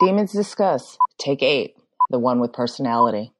[0.00, 1.76] Demons Discuss, Take 8,
[2.08, 3.34] the one with personality.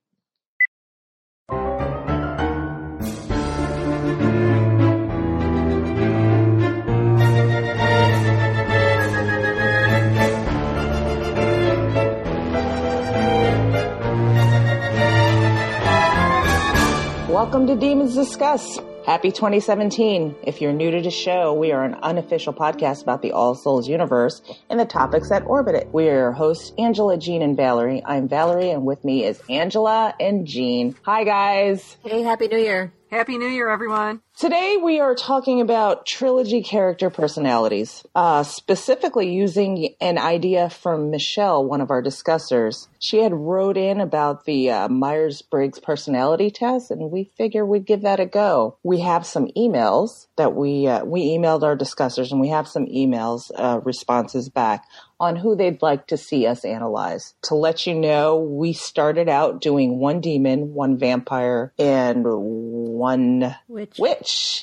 [17.31, 18.79] Welcome to Demons Discuss.
[19.07, 20.37] Happy 2017.
[20.45, 23.89] If you're new to the show, we are an unofficial podcast about the All Souls
[23.89, 25.89] universe and the topics that orbit it.
[25.93, 28.03] We are your hosts, Angela, Jean, and Valerie.
[28.05, 30.95] I'm Valerie, and with me is Angela and Jean.
[31.03, 31.97] Hi, guys.
[32.05, 32.93] Hey, Happy New Year.
[33.11, 34.21] Happy New Year, everyone.
[34.39, 41.63] Today we are talking about trilogy character personalities, uh, specifically using an idea from Michelle,
[41.63, 42.89] one of our discussers.
[43.01, 48.01] She had wrote in about the uh, Myers-Briggs personality test, and we figure we'd give
[48.03, 48.79] that a go.
[48.83, 52.87] We have some emails that we uh, we emailed our discussers, and we have some
[52.87, 54.87] emails uh, responses back
[55.19, 57.35] on who they'd like to see us analyze.
[57.43, 63.99] To let you know, we started out doing one demon, one vampire, and one Witch.
[63.99, 64.20] witch.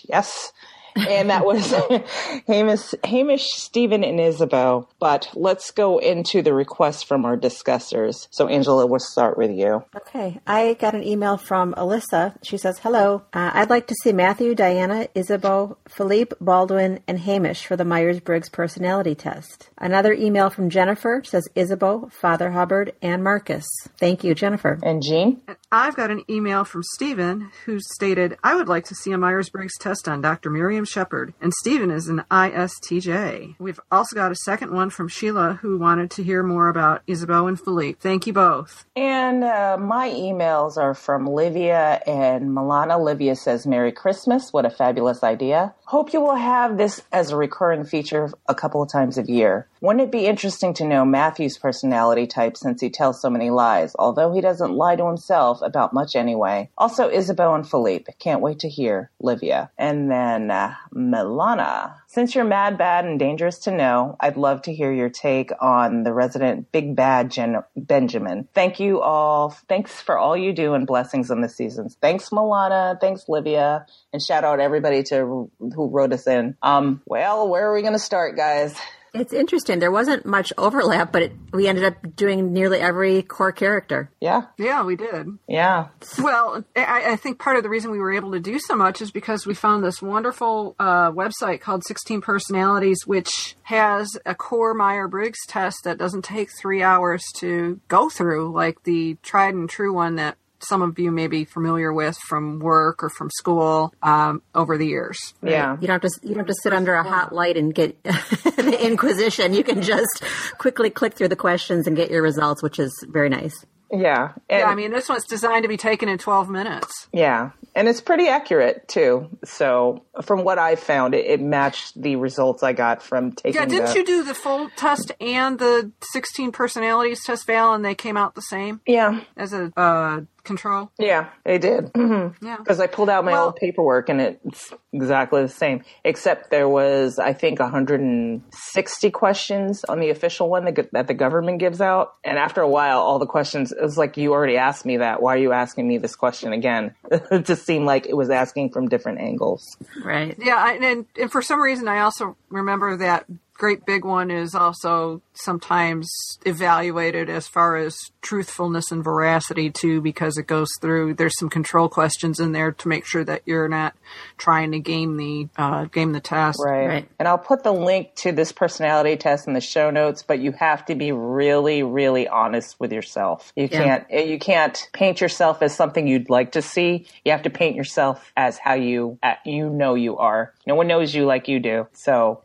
[0.09, 0.53] Yes.
[0.98, 1.72] And that was
[2.48, 4.88] Hamish, Hamish, Stephen, and Isabeau.
[5.00, 8.28] But let's go into the requests from our discussers.
[8.31, 9.84] So, Angela, we'll start with you.
[9.95, 12.36] Okay, I got an email from Alyssa.
[12.44, 17.66] She says, Hello, uh, I'd like to see Matthew, Diana, Isabeau, Philippe, Baldwin, and Hamish
[17.66, 19.70] for the Myers Briggs personality test.
[19.78, 23.66] Another email from Jennifer says, Isabeau, Father Hubbard, and Marcus.
[23.98, 24.80] Thank you, Jennifer.
[24.84, 25.42] And Jean?
[25.72, 29.50] I've got an email from Stephen who stated, I would like to see a Myers
[29.50, 30.50] Briggs test on Dr.
[30.50, 33.55] Miriam Shephard, and Stephen is an ISTJ.
[33.59, 37.47] We've also got a second one from Sheila who wanted to hear more about Isabeau
[37.47, 37.99] and Philippe.
[37.99, 38.85] Thank you both.
[38.95, 43.03] And uh, my emails are from Livia and Milana.
[43.03, 44.52] Livia says, Merry Christmas.
[44.52, 45.73] What a fabulous idea.
[45.85, 49.67] Hope you will have this as a recurring feature a couple of times a year.
[49.81, 53.95] Wouldn't it be interesting to know Matthew's personality type since he tells so many lies,
[53.97, 56.70] although he doesn't lie to himself about much anyway?
[56.78, 58.14] Also, Isabeau and Philippe.
[58.20, 59.70] Can't wait to hear Livia.
[59.77, 61.95] And then uh, Milana.
[62.08, 66.04] Since you're mad, bad, and dangerous to know, I'd love to hear your take on
[66.04, 68.48] the resident big bad Gen- Benjamin.
[68.54, 69.49] Thank you all.
[69.67, 71.98] Thanks for all you do and blessings on the seasons.
[72.02, 72.99] Thanks, Milana.
[72.99, 73.86] Thanks, Livia.
[74.14, 76.55] And shout out everybody to who wrote us in.
[76.61, 78.76] Um, well, where are we going to start, guys?
[79.20, 79.80] It's interesting.
[79.80, 84.10] There wasn't much overlap, but it, we ended up doing nearly every core character.
[84.22, 85.28] Yeah, Yeah, we did.
[85.48, 85.88] yeah,
[86.22, 89.02] Well, I, I think part of the reason we were able to do so much
[89.02, 94.73] is because we found this wonderful uh, website called 16 Personalities, which has a core
[94.73, 99.70] Myers Briggs test that doesn't take three hours to go through, like the tried and
[99.70, 103.94] true one that some of you may be familiar with from work or from school
[104.02, 105.18] um, over the years.
[105.42, 105.78] yeah.
[105.80, 108.02] You don't have to you don't have to sit under a hot light and get
[108.04, 109.54] the Inquisition.
[109.54, 110.23] You can just
[110.58, 113.54] quickly click through the questions and get your results, which is very nice.
[113.90, 117.08] Yeah, and, Yeah, I mean, this one's designed to be taken in 12 minutes.
[117.14, 119.30] yeah, and it's pretty accurate too.
[119.45, 123.62] So, from what I found, it, it matched the results I got from taking.
[123.62, 127.86] Yeah, didn't the, you do the full test and the 16 personalities test, Val, and
[127.86, 130.91] they came out the same Yeah, as a uh, control?
[130.97, 131.94] yeah, they did.
[131.94, 132.44] Mm-hmm.
[132.45, 132.57] Yeah.
[132.57, 136.68] Because I pulled out my Well- old paperwork and it's exactly the same, except there
[136.68, 142.13] was, I think, 160 questions on the official one that, that the government gives out.
[142.24, 145.21] And after a while, all the questions, it was like, you already asked me that.
[145.21, 146.95] Why are you asking me this question again?
[147.12, 149.77] it just seemed like it was asking from different angles.
[150.03, 150.35] Right.
[150.39, 153.25] Yeah, I, and, and for some reason, I also remember that
[153.57, 156.07] great big one is also sometimes
[156.45, 161.13] evaluated as far as truthfulness and veracity too, because it goes through.
[161.16, 163.95] There's some control questions in there to make sure that you're not
[164.38, 166.60] trying to game the uh, game the test.
[166.63, 166.88] Right.
[166.88, 167.10] Right.
[167.19, 170.51] And I'll put the link to this personality test in the show notes, but you
[170.54, 173.51] have to be really, really honest with yourself.
[173.56, 173.84] You Yeah.
[174.06, 177.07] can't you can't paint yourself as something you'd like to see.
[177.25, 180.54] You have to paint yourself as how you uh, you know you are.
[180.66, 181.88] No one knows you like you do.
[181.94, 182.42] So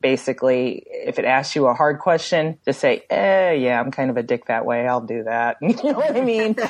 [0.00, 4.16] basically, if it asks you a hard question, just say, "Eh, yeah, I'm kind of
[4.16, 4.86] a dick that way.
[4.86, 6.56] I'll do that." you know what I mean?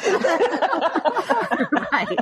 [1.93, 2.19] Right.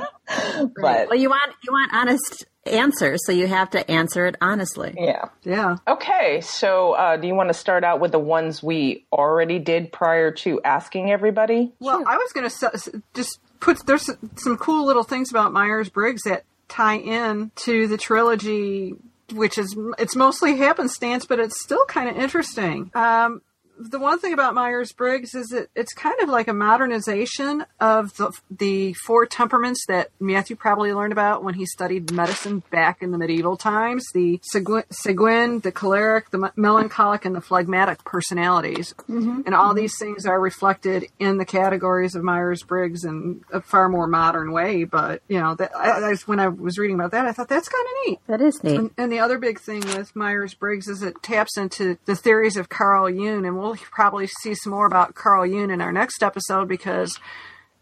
[0.75, 4.93] but Well, you want you want honest answers, so you have to answer it honestly.
[4.97, 5.29] yeah.
[5.43, 5.77] Yeah.
[5.87, 9.91] Okay, so uh, do you want to start out with the ones we already did
[9.91, 11.71] prior to asking everybody?
[11.79, 16.23] Well, I was going to just put there's some cool little things about Myers Briggs
[16.23, 18.95] that tie in to the trilogy,
[19.31, 22.91] which is it's mostly happenstance, but it's still kind of interesting.
[22.93, 23.41] Um,
[23.89, 28.15] the one thing about Myers Briggs is that it's kind of like a modernization of
[28.17, 33.11] the the four temperaments that Matthew probably learned about when he studied medicine back in
[33.11, 38.93] the medieval times: the sanguine, the choleric, the melancholic, and the phlegmatic personalities.
[39.09, 39.41] Mm-hmm.
[39.45, 39.77] And all mm-hmm.
[39.77, 44.51] these things are reflected in the categories of Myers Briggs in a far more modern
[44.51, 44.83] way.
[44.83, 47.69] But you know, that, I, I, when I was reading about that, I thought that's
[47.69, 48.19] kind of neat.
[48.27, 48.75] That is neat.
[48.75, 52.57] And, and the other big thing with Myers Briggs is it taps into the theories
[52.57, 56.23] of Carl Jung, and we'll probably see some more about Carl Jung in our next
[56.23, 57.19] episode because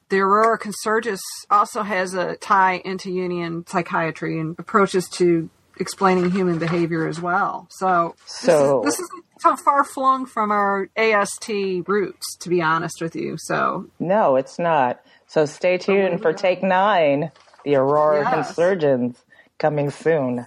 [0.09, 1.19] the Aurora Consurgens
[1.49, 5.49] also has a tie into Jungian psychiatry and approaches to
[5.79, 7.67] explaining human behavior as well.
[7.69, 9.09] So, so this, is, this is
[9.39, 11.49] so far flung from our AST
[11.87, 13.37] roots, to be honest with you.
[13.37, 15.01] So no, it's not.
[15.27, 17.31] So stay tuned for Take Nine,
[17.63, 18.55] the Aurora yes.
[18.55, 19.15] Consurgens,
[19.57, 20.45] coming soon.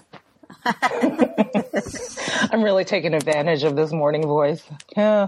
[2.53, 4.63] I'm really taking advantage of this morning voice.
[4.97, 5.27] Yeah.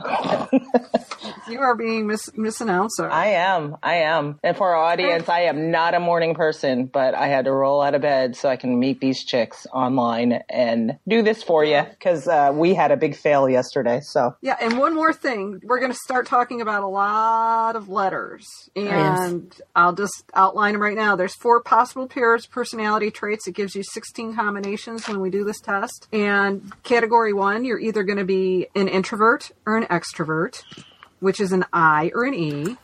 [1.49, 3.11] you are being mis- misannouncer.
[3.11, 3.77] I am.
[3.83, 4.39] I am.
[4.43, 7.83] And for our audience, I am not a morning person, but I had to roll
[7.83, 11.83] out of bed so I can meet these chicks online and do this for you
[11.83, 14.01] because uh, we had a big fail yesterday.
[14.03, 14.57] So yeah.
[14.61, 18.47] And one more thing, we're going to start talking about a lot of letters,
[18.77, 19.63] and yes.
[19.75, 21.17] I'll just outline them right now.
[21.17, 23.47] There's four possible pairs of personality traits.
[23.47, 26.09] It gives you 16 combinations when we do this test.
[26.13, 30.63] And category one, you're either going to be an introvert or an extrovert
[31.25, 32.77] which is an I or an E.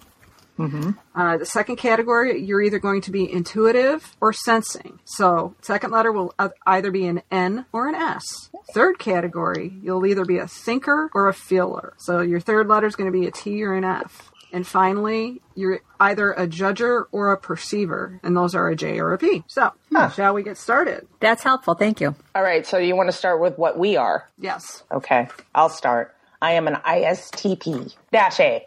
[0.58, 0.90] Mm-hmm.
[1.14, 4.98] Uh, the second category, you're either going to be intuitive or sensing.
[5.04, 6.34] So, second letter will
[6.66, 8.48] either be an N or an S.
[8.72, 11.92] Third category, you'll either be a thinker or a feeler.
[11.98, 14.32] So, your third letter is going to be a T or an F.
[14.52, 19.12] And finally, you're either a judger or a perceiver, and those are a J or
[19.12, 19.44] a P.
[19.48, 20.10] So, huh.
[20.10, 21.06] shall we get started?
[21.20, 21.74] That's helpful.
[21.74, 22.16] Thank you.
[22.34, 22.66] All right.
[22.66, 24.28] So, you want to start with what we are?
[24.38, 24.82] Yes.
[24.90, 25.28] Okay.
[25.54, 26.14] I'll start.
[26.42, 28.66] I am an ISTP dash A.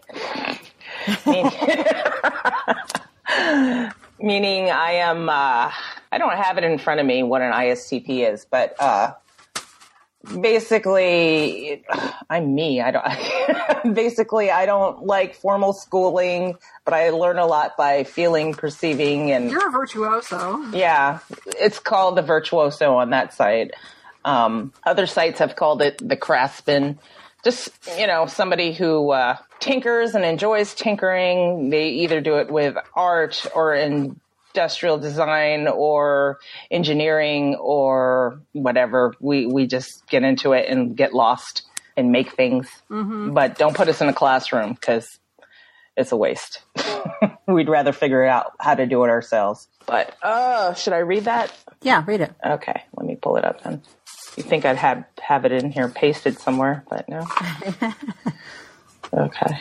[4.19, 5.71] Meaning I am, uh,
[6.11, 9.13] I don't have it in front of me what an ISTP is, but uh,
[10.39, 11.83] basically,
[12.29, 12.79] I'm me.
[12.79, 16.55] I don't, basically, I don't like formal schooling,
[16.85, 19.49] but I learn a lot by feeling, perceiving, and.
[19.49, 20.61] You're a virtuoso.
[20.71, 21.19] Yeah.
[21.47, 23.71] It's called the virtuoso on that site.
[24.23, 26.97] Um, other sites have called it the Craspin
[27.44, 31.69] just you know somebody who uh, tinkers and enjoys tinkering.
[31.69, 36.40] They either do it with art or industrial design or
[36.72, 39.13] engineering or whatever.
[39.19, 41.63] We we just get into it and get lost
[41.95, 42.68] and make things.
[42.90, 43.34] Mm-hmm.
[43.34, 45.19] But don't put us in a classroom because
[45.95, 46.62] it's a waste.
[47.48, 49.68] We'd rather figure out how to do it ourselves.
[49.86, 51.54] But uh, should I read that?
[51.81, 52.34] Yeah, read it.
[52.44, 53.81] Okay, let me pull it up then.
[54.35, 57.27] You think I'd have have it in here pasted somewhere, but no.
[59.13, 59.59] okay.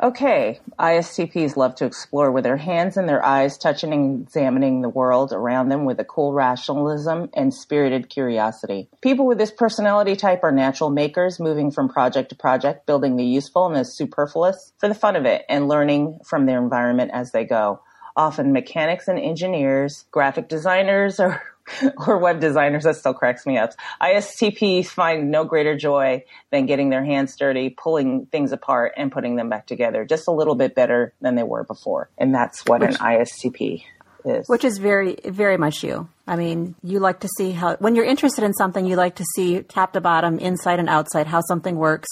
[0.00, 4.88] Okay, ISTPs love to explore with their hands and their eyes, touching and examining the
[4.88, 8.88] world around them with a cool rationalism and spirited curiosity.
[9.00, 13.24] People with this personality type are natural makers, moving from project to project, building the
[13.24, 17.32] useful and the superfluous for the fun of it, and learning from their environment as
[17.32, 17.80] they go.
[18.16, 21.42] Often mechanics and engineers, graphic designers, or
[22.06, 23.72] or web designers, that still cracks me up.
[24.00, 29.36] ISTPs find no greater joy than getting their hands dirty, pulling things apart, and putting
[29.36, 32.10] them back together just a little bit better than they were before.
[32.18, 33.84] And that's what which, an ISTP
[34.24, 34.48] is.
[34.48, 36.08] Which is very, very much you.
[36.28, 39.24] I mean, you like to see how, when you're interested in something, you like to
[39.34, 42.08] see top to bottom, inside and outside, how something works.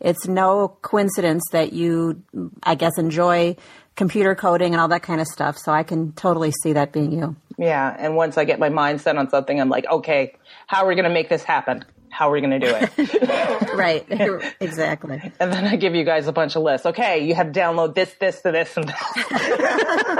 [0.00, 2.22] It's no coincidence that you,
[2.62, 3.56] I guess, enjoy
[3.94, 5.58] computer coding and all that kind of stuff.
[5.58, 7.36] So I can totally see that being you.
[7.58, 7.94] Yeah.
[7.98, 10.34] And once I get my mind set on something, I'm like, okay,
[10.66, 11.84] how are we going to make this happen?
[12.18, 12.90] How are we going to do it?
[13.76, 14.04] right.
[14.60, 15.22] exactly.
[15.38, 16.84] And then I give you guys a bunch of lists.
[16.84, 20.16] Okay, you have to download this, this, to this, and that.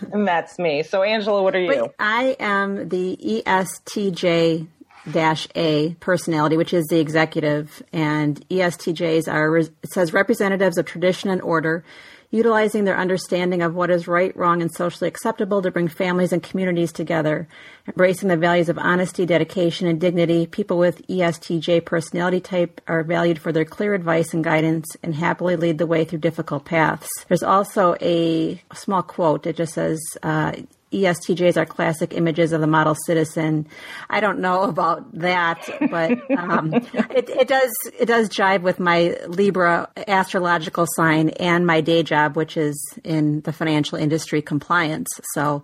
[0.12, 0.84] and that's me.
[0.84, 1.70] So, Angela, what are you?
[1.70, 4.68] Wait, I am the ESTJ
[5.10, 11.30] dash A personality, which is the executive, and ESTJs are it says representatives of tradition
[11.30, 11.82] and order
[12.30, 16.42] utilizing their understanding of what is right, wrong, and socially acceptable to bring families and
[16.42, 17.48] communities together,
[17.88, 20.46] embracing the values of honesty, dedication, and dignity.
[20.46, 25.56] People with ESTJ personality type are valued for their clear advice and guidance and happily
[25.56, 27.08] lead the way through difficult paths.
[27.28, 29.46] There's also a small quote.
[29.46, 30.52] It just says, uh,
[30.92, 33.66] ESTJs are classic images of the model citizen.
[34.08, 39.16] I don't know about that, but um, it, it, does it does jive with my
[39.26, 45.08] Libra astrological sign and my day job, which is in the financial industry compliance.
[45.34, 45.62] So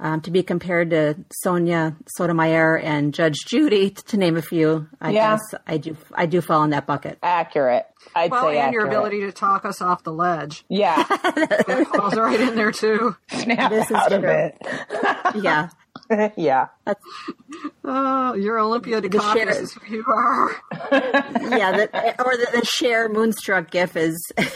[0.00, 4.88] um, to be compared to Sonia Sotomayor and Judge Judy, to name a few.
[5.00, 5.32] I Yeah.
[5.32, 7.18] guess I do I do fall in that bucket.
[7.22, 7.86] Accurate.
[8.14, 10.64] I'd Well, say and your ability to talk us off the ledge.
[10.68, 11.02] Yeah.
[11.08, 13.16] That falls right in there too.
[13.30, 14.30] Snap This is out of true.
[14.30, 14.56] it.
[15.42, 15.68] Yeah,
[16.36, 16.68] yeah.
[16.86, 17.04] that's
[17.84, 20.50] Oh, your Olympia The Dukakis Cher- is who you are.
[20.92, 24.54] yeah, the, or the, the Cher Moonstruck gif is is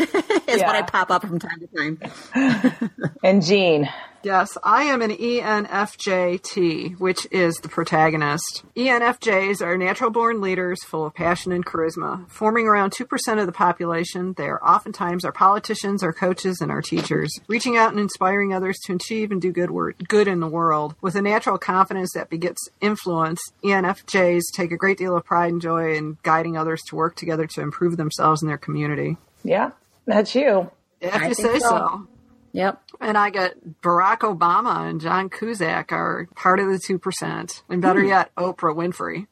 [0.61, 0.67] Yeah.
[0.67, 2.91] what I pop up from time to time.
[3.25, 3.89] And Jean.
[4.25, 8.63] Yes, I am an ENFJT, which is the protagonist.
[8.77, 12.29] ENFJs are natural born leaders full of passion and charisma.
[12.31, 16.83] Forming around 2% of the population, they are oftentimes our politicians, our coaches, and our
[16.83, 20.49] teachers, reaching out and inspiring others to achieve and do good work, good in the
[20.49, 20.95] world.
[21.01, 25.61] With a natural confidence that begets influence, ENFJs take a great deal of pride and
[25.61, 29.17] joy in guiding others to work together to improve themselves and their community.
[29.43, 29.71] Yeah.
[30.07, 30.71] That's you.
[31.01, 31.69] If I you say so.
[31.69, 32.09] so.
[32.53, 32.83] Yep.
[33.01, 37.63] And I got Barack Obama and John Cusack are part of the 2%.
[37.69, 38.09] And better hmm.
[38.09, 39.27] yet, Oprah Winfrey.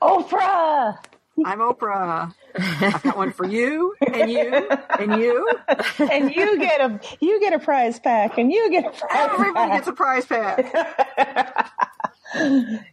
[0.00, 0.96] Oprah.
[1.44, 2.34] I'm Oprah.
[2.54, 5.48] I've got one for you and you and you.
[5.98, 9.70] and you get a you get a prize pack and you get a prize Everybody
[9.70, 9.78] pack.
[9.78, 11.72] gets a prize pack.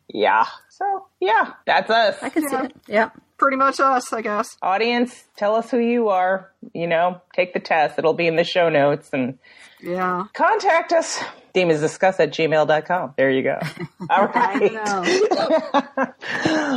[0.08, 0.46] Yeah.
[0.70, 2.18] So yeah, that's us.
[2.22, 2.76] I can see it.
[2.88, 3.22] Yep.
[3.38, 4.58] Pretty much us, I guess.
[4.62, 6.52] Audience, tell us who you are.
[6.74, 7.98] You know, take the test.
[7.98, 9.38] It'll be in the show notes and
[9.82, 10.26] Yeah.
[10.34, 11.20] contact us.
[11.56, 13.14] Demonsdiscuss at gmail.com.
[13.18, 13.58] There you go.
[14.10, 14.72] All right.
[14.76, 16.14] I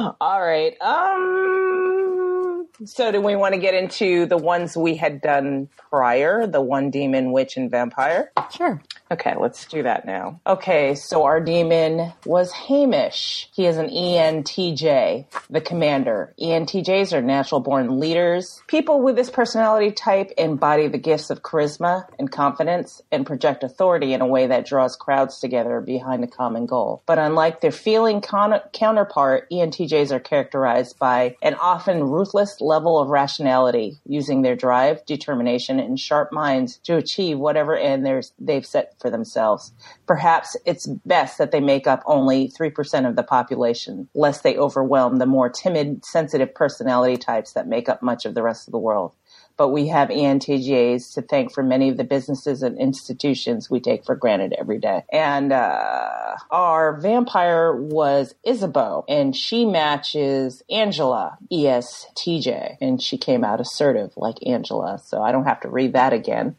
[0.08, 0.16] know.
[0.20, 0.80] All right.
[0.80, 2.68] Um.
[2.84, 6.46] So, do we want to get into the ones we had done prior?
[6.46, 8.32] The one demon, witch, and vampire.
[8.50, 8.80] Sure.
[9.12, 10.40] Okay, let's do that now.
[10.46, 13.50] Okay, so our demon was Hamish.
[13.52, 16.32] He is an ENTJ, the commander.
[16.40, 18.62] ENTJs are natural born leaders.
[18.68, 24.14] People with this personality type embody the gifts of charisma and confidence and project authority
[24.14, 27.02] in a way that draws crowds together behind a common goal.
[27.04, 33.10] But unlike their feeling con- counterpart, ENTJs are characterized by an often ruthless level of
[33.10, 38.06] rationality, using their drive, determination, and sharp minds to achieve whatever end
[38.38, 39.72] they've set for themselves.
[40.06, 45.18] Perhaps it's best that they make up only 3% of the population, lest they overwhelm
[45.18, 48.78] the more timid, sensitive personality types that make up much of the rest of the
[48.78, 49.12] world.
[49.56, 53.80] But we have E ENTJs to thank for many of the businesses and institutions we
[53.80, 55.04] take for granted every day.
[55.12, 63.60] And uh, our vampire was Isabeau, and she matches Angela, ESTJ, and she came out
[63.60, 64.98] assertive like Angela.
[65.04, 66.56] So I don't have to read that again.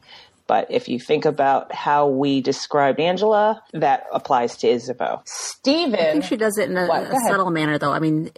[0.54, 5.24] But if you think about how we described Angela, that applies to Isabeau.
[5.26, 7.92] Stephen, I think she does it in a, a subtle manner, though.
[7.92, 8.30] I mean,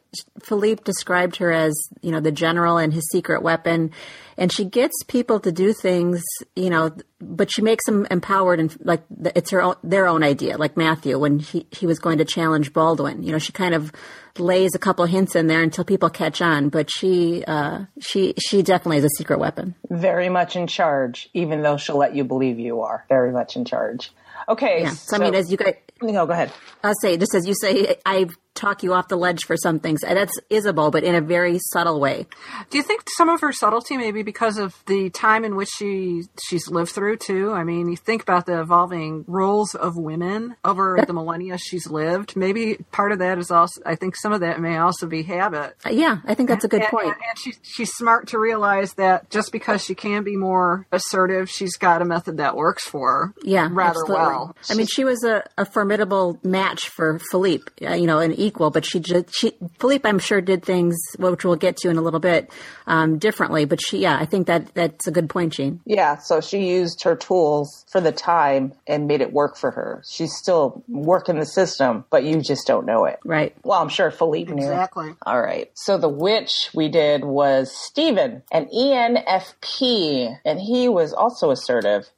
[0.41, 3.91] Philippe described her as, you know, the general and his secret weapon,
[4.37, 6.21] and she gets people to do things,
[6.55, 9.03] you know, but she makes them empowered and like
[9.35, 10.57] it's her own, their own idea.
[10.57, 13.91] Like Matthew when he he was going to challenge Baldwin, you know, she kind of
[14.37, 16.69] lays a couple hints in there until people catch on.
[16.69, 19.75] But she uh, she she definitely is a secret weapon.
[19.89, 23.65] very much in charge, even though she'll let you believe you are very much in
[23.65, 24.11] charge.
[24.47, 24.83] Okay.
[24.83, 24.91] Yeah.
[24.91, 26.51] So, I mean, as you guys, no, go ahead.
[26.83, 30.03] I'll say, just as you say, I talk you off the ledge for some things.
[30.03, 32.25] And That's Isabeau, but in a very subtle way.
[32.69, 36.23] Do you think some of her subtlety maybe because of the time in which she
[36.47, 37.51] she's lived through too?
[37.51, 42.35] I mean, you think about the evolving roles of women over the millennia she's lived.
[42.35, 45.75] Maybe part of that is also I think some of that may also be habit.
[45.85, 47.07] Uh, yeah, I think that's a good and, point.
[47.07, 51.49] And, and she's she's smart to realize that just because she can be more assertive,
[51.49, 53.33] she's got a method that works for her.
[53.43, 54.15] Yeah, rather absolutely.
[54.15, 54.55] well.
[54.69, 58.71] I mean, she was a, a formidable match for Philippe, uh, you know, an equal.
[58.71, 62.01] But she just she Philippe, I'm sure, did things which we'll get to in a
[62.01, 62.51] little bit
[62.87, 63.65] um, differently.
[63.65, 65.81] But she, yeah, I think that that's a good point, Jean.
[65.85, 70.03] Yeah, so she used her tools for the time and made it work for her.
[70.09, 73.19] She's still working the system, but you just don't know it.
[73.25, 73.55] Right.
[73.63, 74.63] Well, I'm sure Philippe knew.
[74.63, 75.13] Exactly.
[75.25, 75.71] All right.
[75.73, 82.09] So the witch we did was Stephen, an ENFP, and he was also assertive.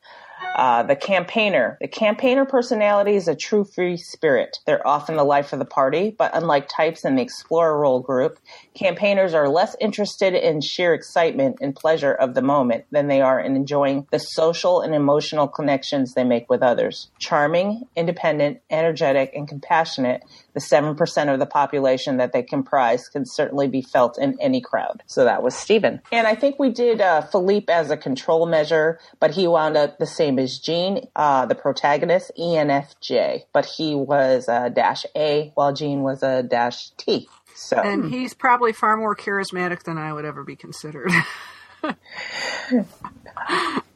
[0.57, 1.77] Uh, the campaigner.
[1.81, 4.59] The campaigner personality is a true free spirit.
[4.65, 8.39] They're often the life of the party, but unlike types in the explorer role group,
[8.77, 13.39] campaigners are less interested in sheer excitement and pleasure of the moment than they are
[13.39, 17.09] in enjoying the social and emotional connections they make with others.
[17.17, 23.67] Charming, independent, energetic, and compassionate, the 7% of the population that they comprise can certainly
[23.67, 25.01] be felt in any crowd.
[25.07, 26.01] So that was Stephen.
[26.11, 29.97] And I think we did uh, Philippe as a control measure, but he wound up
[29.97, 35.73] the same as Jean, uh, the protagonist, ENFJ, but he was a dash A while
[35.73, 37.27] Jean was a dash T.
[37.59, 41.11] So And he's probably far more charismatic than I would ever be considered.
[41.83, 41.95] I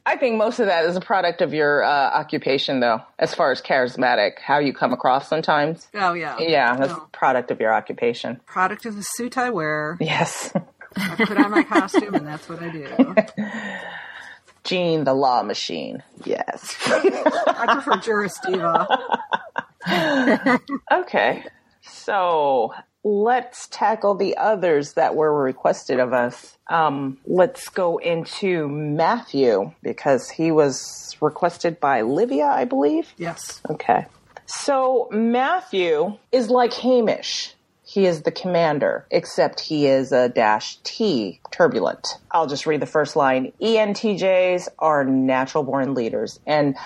[0.04, 3.52] I think most of that is a product of your uh, occupation, though, as far
[3.52, 5.88] as charismatic, how you come across sometimes.
[5.94, 6.38] Oh yeah.
[6.40, 6.98] Yeah, that's No.
[7.04, 8.40] a product of your occupation.
[8.48, 9.98] Product of the suit I wear.
[10.02, 10.52] Yes.
[10.96, 13.16] I put on my costume, and that's what I do.
[14.64, 16.02] Jean the Law Machine.
[16.26, 16.76] Yes.
[16.88, 18.88] I prefer Juris Diva.
[20.92, 21.44] okay.
[21.84, 26.58] So let's tackle the others that were requested of us.
[26.68, 33.14] Um, let's go into Matthew because he was requested by Livia, I believe.
[33.18, 33.62] Yes.
[33.70, 34.06] Okay.
[34.46, 37.56] So Matthew is like Hamish.
[37.84, 42.08] He is the commander, except he is a dash T, turbulent.
[42.32, 43.52] I'll just read the first line.
[43.62, 46.40] ENTJs are natural born leaders.
[46.48, 46.78] And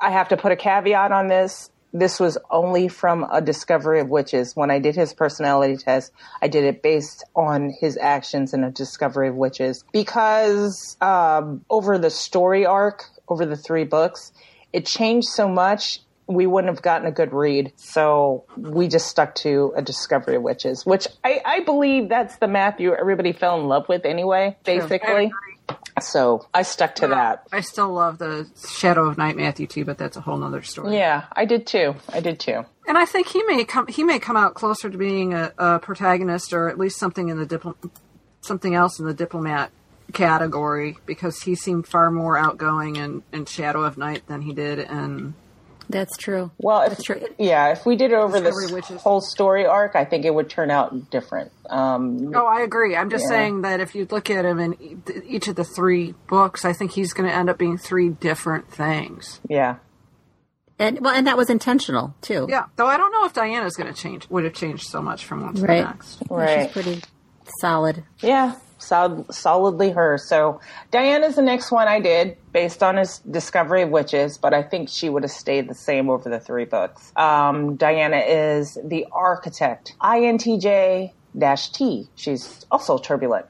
[0.00, 1.70] I have to put a caveat on this.
[1.98, 4.54] This was only from a discovery of witches.
[4.54, 6.12] When I did his personality test,
[6.42, 9.82] I did it based on his actions in a discovery of witches.
[9.92, 14.32] Because um, over the story arc, over the three books,
[14.72, 17.72] it changed so much we wouldn't have gotten a good read.
[17.76, 22.48] So we just stuck to a Discovery of Witches, which I, I believe that's the
[22.48, 25.32] Matthew everybody fell in love with anyway, basically.
[26.00, 27.46] So I stuck to that.
[27.52, 30.94] I still love the Shadow of Night Matthew too, but that's a whole nother story.
[30.94, 31.94] Yeah, I did too.
[32.12, 32.66] I did too.
[32.86, 35.78] And I think he may come he may come out closer to being a, a
[35.78, 37.90] protagonist or at least something in the dipl-
[38.42, 39.70] something else in the diplomat
[40.12, 44.78] category because he seemed far more outgoing in, in Shadow of Night than he did
[44.78, 45.34] in
[45.88, 46.50] That's true.
[46.58, 47.22] Well, if, That's true.
[47.38, 49.02] yeah, if we did it over Discovery this Witches.
[49.02, 51.52] whole story arc, I think it would turn out different.
[51.70, 52.96] Um, Oh, I agree.
[52.96, 53.36] I'm just Yeah.
[53.36, 56.72] saying that if you look at him in e- each of the three books, I
[56.72, 59.40] think he's going to end up being three different things.
[59.48, 59.76] yeah.
[60.78, 62.46] And well, and that was intentional too.
[62.50, 64.28] Yeah, though I don't know if Diana's going to change.
[64.28, 65.78] Would have changed so much from one to Right.
[65.82, 66.22] the next.
[66.28, 66.64] Right.
[66.64, 67.02] She's pretty
[67.60, 68.04] solid.
[68.20, 70.18] Yeah, solid, solidly her.
[70.18, 74.62] So Diana's the next one I did based on his discovery of witches, but I
[74.62, 77.12] think she would have stayed the same over the three books.
[77.16, 82.08] Um, Diana is the architect, INTJ dash T.
[82.14, 83.46] She's also turbulent.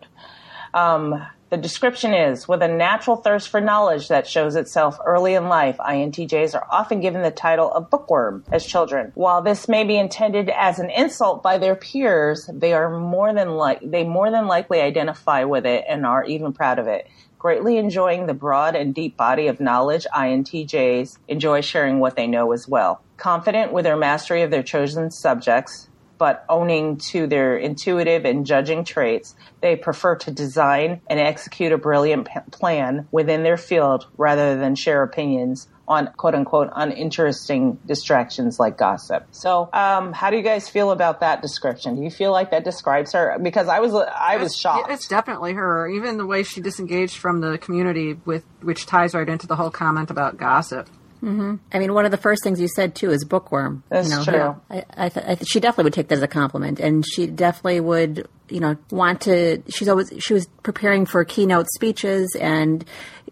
[0.75, 5.49] Um, the description is with a natural thirst for knowledge that shows itself early in
[5.49, 9.13] life, INTJs are often given the title of bookworm as children.
[9.15, 13.51] While this may be intended as an insult by their peers, they are more than
[13.53, 17.07] like they more than likely identify with it and are even proud of it.
[17.39, 22.51] Greatly enjoying the broad and deep body of knowledge, INTJs enjoy sharing what they know
[22.51, 23.01] as well.
[23.19, 28.85] Confident with their mastery of their chosen subjects, but owning to their intuitive and judging
[28.85, 34.57] traits, they prefer to design and execute a brilliant p- plan within their field rather
[34.59, 39.25] than share opinions on quote unquote uninteresting distractions like gossip.
[39.31, 41.95] So, um, how do you guys feel about that description?
[41.97, 43.39] Do you feel like that describes her?
[43.41, 44.91] Because I was, I was It's- shocked.
[44.91, 45.87] It's definitely her.
[45.89, 49.71] Even the way she disengaged from the community, with which ties right into the whole
[49.71, 50.89] comment about gossip.
[51.27, 53.83] I mean, one of the first things you said too is bookworm.
[53.89, 54.61] That's you know, true.
[54.71, 57.27] I, I, th- I th- she definitely would take that as a compliment, and she
[57.27, 59.63] definitely would, you know, want to.
[59.69, 62.85] She's always she was preparing for keynote speeches and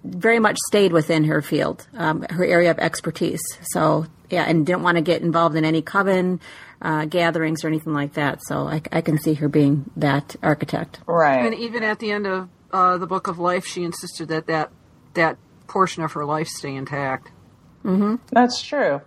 [0.03, 3.41] very much stayed within her field, um, her area of expertise.
[3.63, 6.41] So yeah, and didn't want to get involved in any coven
[6.83, 8.41] uh, gatherings or anything like that.
[8.45, 11.01] So I, I can see her being that architect.
[11.07, 11.47] right.
[11.47, 14.71] And even at the end of uh, the Book of Life, she insisted that that
[15.15, 17.31] that portion of her life stay intact.
[17.85, 18.17] Mm-hmm.
[18.33, 19.01] That's true.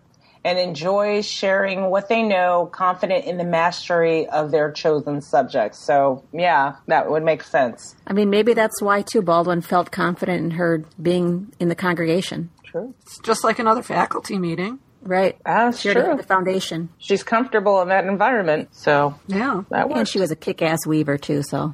[0.46, 5.80] And enjoy sharing what they know, confident in the mastery of their chosen subjects.
[5.86, 7.96] So, yeah, that would make sense.
[8.06, 12.50] I mean, maybe that's why too Baldwin felt confident in her being in the congregation.
[12.64, 12.94] True.
[13.02, 14.80] It's just like another faculty meeting.
[15.02, 15.38] Right.
[15.46, 16.16] That's She true.
[16.16, 16.90] the foundation.
[16.98, 18.70] She's comfortable in that environment.
[18.74, 19.64] So, Yeah.
[19.70, 20.00] that works.
[20.00, 21.74] And she was a kick ass weaver too, so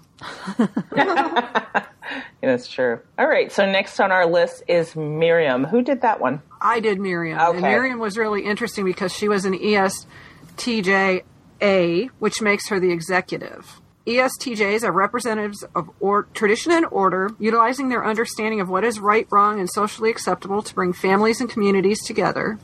[2.43, 2.99] That's true.
[3.17, 3.49] All right.
[3.51, 5.63] So, next on our list is Miriam.
[5.63, 6.41] Who did that one?
[6.59, 7.39] I did Miriam.
[7.39, 7.51] Okay.
[7.53, 11.21] And Miriam was really interesting because she was an ESTJA,
[12.19, 13.79] which makes her the executive.
[14.05, 19.25] ESTJs are representatives of or- tradition and order, utilizing their understanding of what is right,
[19.31, 22.59] wrong, and socially acceptable to bring families and communities together.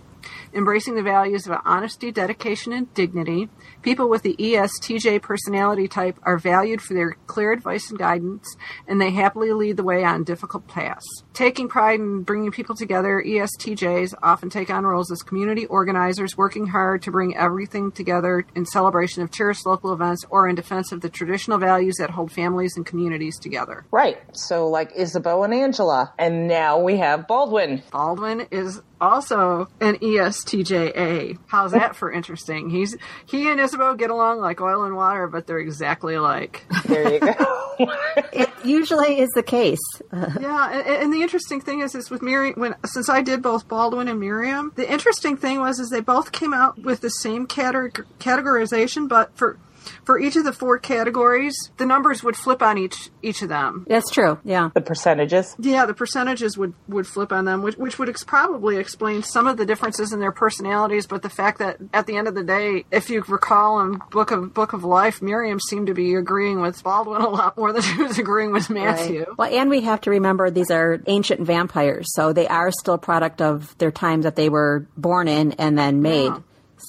[0.53, 3.49] Embracing the values of honesty, dedication, and dignity,
[3.81, 8.55] people with the ESTJ personality type are valued for their clear advice and guidance,
[8.87, 11.05] and they happily lead the way on difficult paths.
[11.33, 16.67] Taking pride in bringing people together, ESTJs often take on roles as community organizers, working
[16.67, 21.01] hard to bring everything together in celebration of cherished local events or in defense of
[21.01, 23.85] the traditional values that hold families and communities together.
[23.91, 24.17] Right.
[24.33, 26.13] So, like Isabeau and Angela.
[26.17, 27.83] And now we have Baldwin.
[27.91, 31.37] Baldwin is also an ESTJA.
[31.47, 32.69] How's that for interesting?
[32.69, 36.65] He's he and Isabeau get along like oil and water, but they're exactly alike.
[36.85, 37.65] There you go.
[38.33, 39.79] It usually is the case.
[40.39, 43.67] Yeah, and, and the interesting thing is, is with Miriam, when since I did both
[43.67, 47.47] Baldwin and Miriam, the interesting thing was is they both came out with the same
[47.47, 49.57] categ- categorization, but for
[50.05, 53.85] for each of the four categories, the numbers would flip on each each of them.
[53.87, 54.39] that's true.
[54.43, 54.69] Yeah.
[54.73, 55.55] the percentages.
[55.59, 59.47] Yeah, the percentages would, would flip on them, which, which would ex- probably explain some
[59.47, 61.07] of the differences in their personalities.
[61.07, 64.31] But the fact that at the end of the day, if you recall in Book
[64.31, 67.81] of Book of Life, Miriam seemed to be agreeing with Baldwin a lot more than
[67.81, 69.25] she was agreeing with Matthew.
[69.37, 72.99] Well, and we have to remember these are ancient vampires, so they are still a
[72.99, 76.25] product of their times that they were born in and then made.
[76.27, 76.39] Yeah.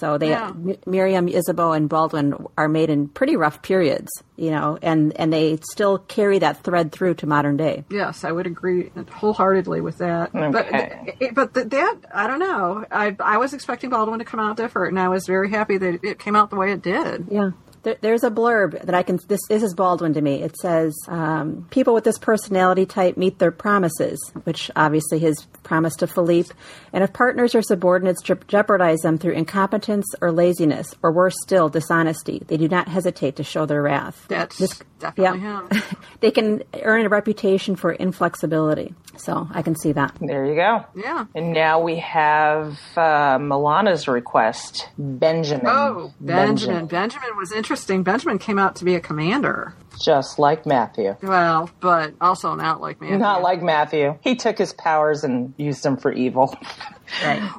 [0.01, 0.49] So they, Yeah.
[0.49, 5.31] M- Miriam, Isabeau, and Baldwin are made in pretty rough periods, you know, and and
[5.33, 7.85] they still carry that thread through to modern day.
[7.91, 10.35] Yes, I would agree wholeheartedly with that.
[10.35, 10.51] Okay.
[10.51, 12.85] But eh, but th- that I don't know.
[12.91, 16.03] I I was expecting Baldwin to come out different, and I was very happy that
[16.03, 17.27] it came out the way it did.
[17.31, 17.51] Yeah.
[17.83, 19.19] There, there's a blurb that I can.
[19.27, 20.43] This, this is Baldwin to me.
[20.43, 25.95] It says, um, "People with this personality type meet their promises," which obviously his promise
[25.97, 26.51] to Philippe,
[26.93, 31.69] and if partners or subordinates je- jeopardize them through incompetence or laziness, or worse still,
[31.71, 34.27] dishonesty, they do not hesitate to show their wrath.
[34.29, 35.69] That's This- definitely yeah.
[35.71, 35.83] him.
[36.21, 38.95] they can earn a reputation for inflexibility.
[39.16, 40.14] So I can see that.
[40.20, 40.85] There you go.
[40.94, 41.27] Yeah.
[41.35, 45.66] And now we have uh, Milana's request, Benjamin.
[45.66, 46.87] Oh, Benjamin.
[46.87, 48.03] Benjamin was interesting.
[48.03, 49.75] Benjamin came out to be a commander.
[50.01, 51.15] Just like Matthew.
[51.23, 53.19] Well, but also not like Matthew.
[53.19, 54.19] Not like Matthew.
[54.23, 56.57] He took his powers and used them for evil.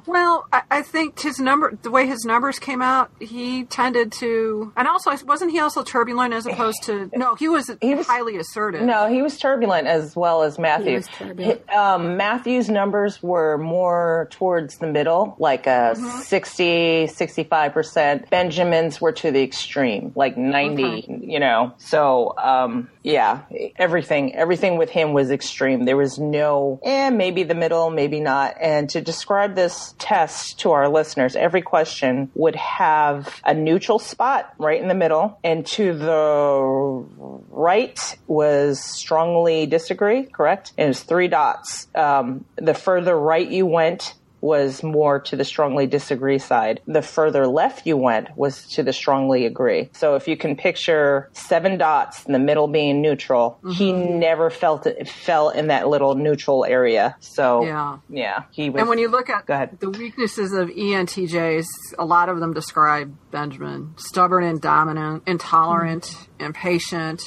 [0.08, 4.72] Well, I, I think his number, the way his numbers came out, he tended to,
[4.78, 7.10] and also wasn't he also turbulent as opposed to?
[7.14, 8.82] No, he was, He was- highly assertive.
[8.84, 10.96] No, he was turbulent as well as Matthew.
[10.96, 11.70] was turbulent.
[11.70, 16.22] Um, Matthew's numbers were more towards the middle, like a Mm-hmm.
[16.22, 18.30] 60, 65%.
[18.30, 21.74] Benjamin's were to the extreme, like 90, you know.
[21.78, 23.41] So, um, yeah,
[23.78, 25.86] everything, everything with him was extreme.
[25.86, 28.56] There was no, eh, maybe the middle, maybe not.
[28.60, 34.54] And to describe this test to our listeners, every question would have a neutral spot
[34.58, 37.06] right in the middle, and to the
[37.50, 40.74] right was strongly disagree, correct?
[40.78, 41.88] And it was three dots.
[41.96, 46.82] Um, the further right you went, was more to the strongly disagree side.
[46.88, 49.90] The further left you went was to the strongly agree.
[49.94, 54.20] So if you can picture seven dots in the middle being neutral, he mm-hmm.
[54.20, 57.16] never felt it fell in that little neutral area.
[57.20, 57.98] So Yeah.
[58.10, 58.80] yeah, he was.
[58.80, 59.80] And when you look at Go ahead.
[59.80, 61.66] the weaknesses of ENTJs,
[62.00, 66.46] a lot of them describe Benjamin stubborn and dominant, intolerant, mm-hmm.
[66.46, 67.22] impatient,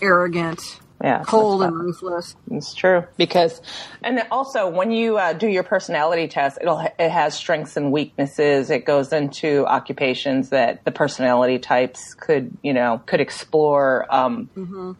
[0.00, 2.36] arrogant, yeah, cold and ruthless.
[2.50, 3.60] It's true because,
[4.02, 8.70] and also when you uh, do your personality test, it'll it has strengths and weaknesses.
[8.70, 14.06] It goes into occupations that the personality types could you know could explore.
[14.14, 14.48] Um,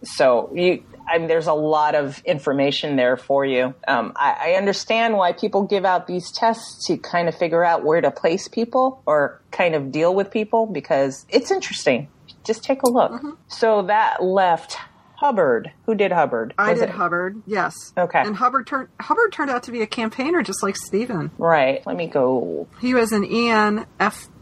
[0.03, 0.83] So you.
[1.05, 3.75] I mean, there's a lot of information there for you.
[3.89, 7.85] Um, I, I understand why people give out these tests to kind of figure out
[7.85, 12.09] where to place people or kind of deal with people because it's interesting.
[12.45, 13.21] Just take a look.
[13.49, 14.77] So that left
[15.23, 15.71] Hubbard.
[15.87, 16.53] Who did Hubbard?
[16.59, 17.75] I did it- Hubbard, yes.
[17.97, 18.21] Okay.
[18.21, 21.31] And Hubbard turned Hubbard turned out to be a campaigner, just like Stephen.
[21.39, 21.81] Right.
[21.87, 22.67] Let me go.
[22.81, 23.49] He was an E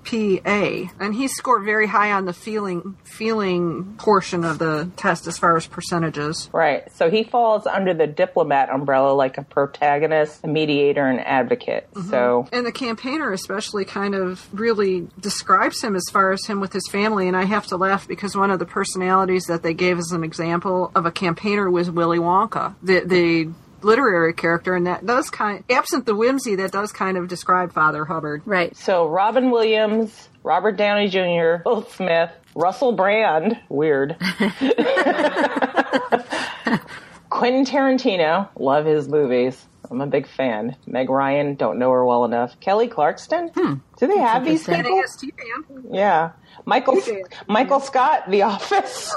[0.04, 5.38] ENFPA, and he scored very high on the feeling feeling portion of the test as
[5.38, 6.48] far as percentages.
[6.52, 6.90] Right.
[6.92, 11.88] So he falls under the diplomat umbrella like a protagonist, a mediator, and advocate.
[11.94, 12.10] Mm-hmm.
[12.10, 16.72] So And the campaigner, especially, kind of really describes him as far as him with
[16.72, 17.28] his family.
[17.28, 20.24] And I have to laugh because one of the personalities that they gave as an
[20.24, 23.50] example of a campaigner was Willy Wonka, the the
[23.84, 28.04] literary character, and that does kind, absent the whimsy, that does kind of describe Father
[28.04, 28.42] Hubbard.
[28.44, 28.76] Right.
[28.76, 34.16] so Robin Williams, Robert Downey Jr., Will Smith, Russell Brand, weird.
[37.30, 39.66] Quentin Tarantino, love his movies.
[39.90, 40.76] I'm a big fan.
[40.86, 42.58] Meg Ryan, don't know her well enough.
[42.60, 43.48] Kelly Clarkson.
[43.48, 43.74] Hmm.
[43.98, 45.02] Do they have these people?
[45.90, 46.30] Yeah.
[46.70, 47.02] Michael
[47.48, 49.12] Michael Scott, The Office.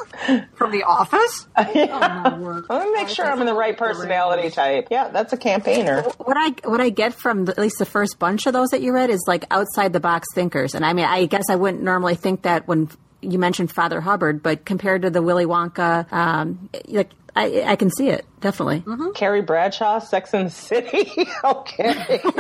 [0.56, 1.48] from The Office.
[1.76, 2.36] yeah.
[2.40, 2.66] word.
[2.68, 4.88] Let me make sure I'm in the right personality type.
[4.90, 6.02] Yeah, that's a campaigner.
[6.18, 8.82] What I what I get from the, at least the first bunch of those that
[8.82, 11.84] you read is like outside the box thinkers, and I mean I guess I wouldn't
[11.84, 12.90] normally think that when
[13.22, 17.92] you mentioned Father Hubbard, but compared to the Willy Wonka, um, like I I can
[17.92, 18.84] see it definitely.
[19.16, 21.10] Carrie Bradshaw, Sex and the City.
[21.44, 22.22] okay.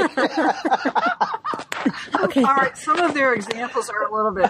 [2.24, 2.42] Okay.
[2.42, 4.50] All right, some of their examples are a little bit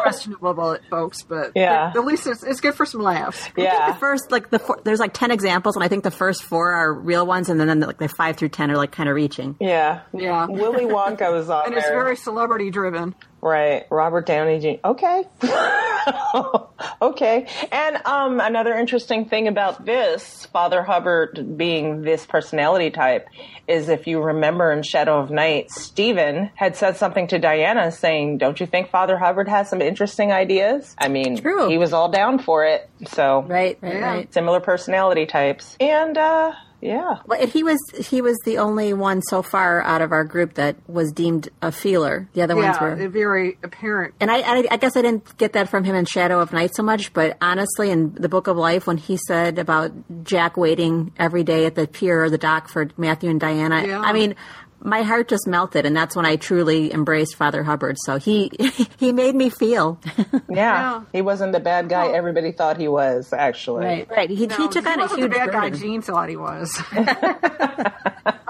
[0.00, 1.92] questionable, folks, but Yeah.
[1.92, 3.48] at least it's, it's good for some laughs.
[3.56, 3.90] Yeah.
[3.92, 6.70] The first, like the four, there's like ten examples, and I think the first four
[6.70, 9.56] are real ones, and then like the five through ten are like kind of reaching.
[9.58, 10.02] Yeah.
[10.16, 10.46] Yeah.
[10.46, 11.80] Willy Wonka was on And there.
[11.80, 13.16] it's very celebrity driven.
[13.42, 13.86] Right.
[13.90, 14.86] Robert Downey Jr.
[14.86, 15.24] Okay.
[17.02, 17.46] okay.
[17.72, 23.28] And um, another interesting thing about this, Father Hubbard being this personality type,
[23.68, 28.38] is if you remember in Shadow of Night, Stephen had said something to Diana saying,
[28.38, 30.94] Don't you think Father Hubbard has some interesting ideas?
[30.98, 31.68] I mean, True.
[31.68, 32.88] he was all down for it.
[33.06, 34.00] So, Right, right, Yeah.
[34.14, 34.34] right.
[34.34, 35.76] similar personality types.
[35.80, 37.18] And, uh, yeah.
[37.26, 40.54] Well, and he was he was the only one so far out of our group
[40.54, 42.28] that was deemed a feeler.
[42.34, 43.08] The other ones were.
[43.08, 44.14] very apparent.
[44.20, 46.74] And I, I, I guess I didn't get that from him in Shadow of Night
[46.74, 49.92] so much, but honestly, in the Book of Life, when he said about
[50.24, 54.00] Jack waiting every day at the pier or the dock for Matthew and Diana, Yeah.
[54.00, 54.34] I mean,
[54.82, 57.96] my heart just melted, and that's when I truly embraced Father Hubbard.
[58.04, 58.50] So he
[58.98, 59.98] he made me feel
[60.48, 60.70] Yeah.
[60.70, 61.02] Yeah.
[61.12, 64.06] He wasn't the bad guy everybody thought he was, actually.
[64.10, 64.30] right.
[64.30, 65.70] He, No, he took he on a wasn't huge the bad guy.
[65.70, 66.80] Jean thought he was.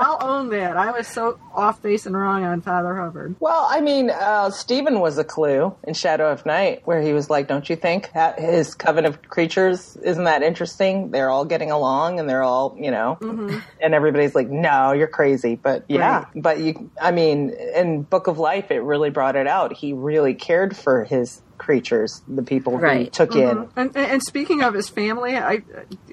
[0.02, 0.76] I'll own that.
[0.78, 3.36] I was so off base and wrong on Father Hubbard.
[3.38, 7.28] Well, I mean, uh, Stephen was a clue in Shadow of Night, where he was
[7.28, 11.10] like, "Don't you think his coven of creatures isn't that interesting?
[11.10, 13.18] They're all getting along, and they're all, you know."
[13.80, 18.38] And everybody's like, "No, you're crazy." But yeah, but you, I mean, in Book of
[18.38, 19.72] Life, it really brought it out.
[19.72, 23.12] He really cared for his creatures, the people he Right.
[23.12, 23.68] took in.
[23.76, 25.62] And, and speaking of his family, I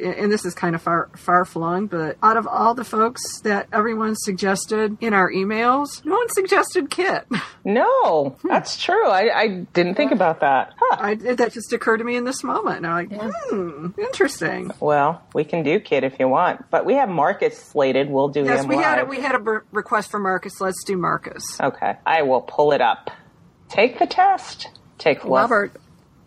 [0.03, 3.67] and this is kind of far far flung, but out of all the folks that
[3.73, 7.25] everyone suggested in our emails, no one suggested Kit.
[7.67, 9.07] No, that's true.
[9.10, 10.73] I, I didn't think about that.
[10.79, 10.97] Huh.
[11.01, 12.77] I, that just occurred to me in this moment.
[12.77, 14.71] And I'm like, hmm, interesting.
[14.79, 18.10] Well, we can do Kit if you want, but we have Marcus slated.
[18.10, 20.62] We'll do Yes, him we had a, we had a b- request for Marcus.
[20.62, 21.43] Let's do Marcus.
[21.60, 23.12] Okay, I will pull it up.
[23.67, 24.69] Take the test.
[24.97, 25.71] Take less- Robert,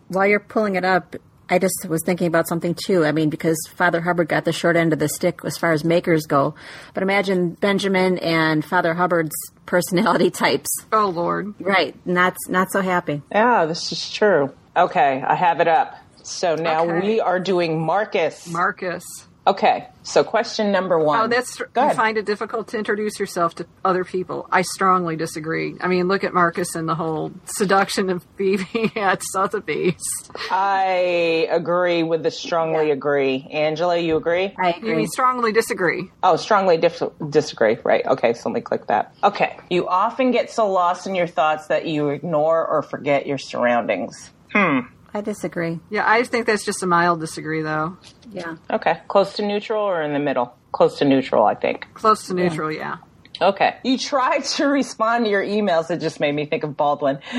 [0.07, 1.15] while you're pulling it up,
[1.49, 3.03] I just was thinking about something too.
[3.03, 5.83] I mean, because Father Hubbard got the short end of the stick as far as
[5.83, 6.55] makers go,
[6.93, 10.69] but imagine Benjamin and Father Hubbard's personality types.
[10.93, 13.21] Oh Lord, Right, not not so happy.
[13.31, 14.53] Yeah, this is true.
[14.77, 15.97] Okay, I have it up.
[16.23, 16.99] So now Okay.
[17.07, 18.47] we are doing Marcus.
[18.47, 19.03] Marcus.
[19.47, 21.19] Okay, so question number one.
[21.21, 21.95] Oh, that's Go you ahead.
[21.95, 24.47] find it difficult to introduce yourself to other people.
[24.51, 25.75] I strongly disagree.
[25.81, 30.01] I mean, look at Marcus and the whole seduction of Phoebe at Sotheby's.
[30.49, 33.47] I agree with the strongly agree.
[33.51, 34.53] Angela, you agree?
[34.59, 34.95] I You agree.
[34.95, 36.11] mean strongly disagree?
[36.23, 37.77] Oh, strongly dif- disagree.
[37.83, 38.05] Right.
[38.05, 39.13] Okay, so let me click that.
[39.23, 39.57] Okay.
[39.69, 44.29] You often get so lost in your thoughts that you ignore or forget your surroundings.
[44.53, 44.79] Hmm.
[45.13, 45.79] I disagree.
[45.89, 47.97] Yeah, I think that's just a mild disagree, though.
[48.31, 48.55] Yeah.
[48.69, 48.99] Okay.
[49.07, 50.55] Close to neutral or in the middle?
[50.71, 51.87] Close to neutral, I think.
[51.93, 52.97] Close to neutral, yeah.
[53.41, 53.75] Okay.
[53.83, 55.89] You tried to respond to your emails.
[55.91, 57.19] It just made me think of Baldwin.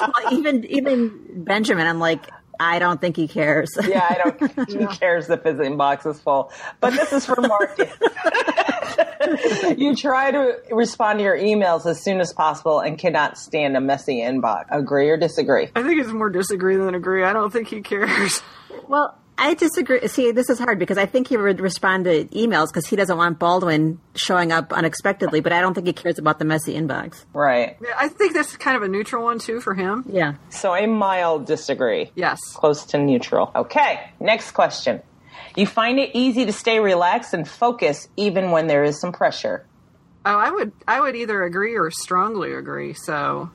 [0.00, 2.26] Well, even even Benjamin, I'm like,
[2.58, 3.70] I don't think he cares.
[3.86, 4.70] Yeah, I don't.
[4.70, 6.52] Who cares if his inbox is full?
[6.80, 7.92] But this is for Marcus.
[9.76, 13.80] you try to respond to your emails as soon as possible and cannot stand a
[13.80, 14.66] messy inbox.
[14.70, 15.68] Agree or disagree?
[15.74, 17.24] I think it's more disagree than agree.
[17.24, 18.42] I don't think he cares.
[18.88, 20.06] Well, I disagree.
[20.08, 23.16] See, this is hard because I think he would respond to emails because he doesn't
[23.16, 27.24] want Baldwin showing up unexpectedly, but I don't think he cares about the messy inbox.
[27.32, 27.78] Right.
[27.82, 30.04] Yeah, I think that's kind of a neutral one too for him.
[30.10, 30.34] Yeah.
[30.50, 32.10] So a mild disagree.
[32.14, 32.38] Yes.
[32.52, 33.50] Close to neutral.
[33.56, 34.12] Okay.
[34.20, 35.00] Next question.
[35.56, 39.66] You find it easy to stay relaxed and focus even when there is some pressure.
[40.24, 42.94] Oh, I would I would either agree or strongly agree.
[42.94, 43.50] So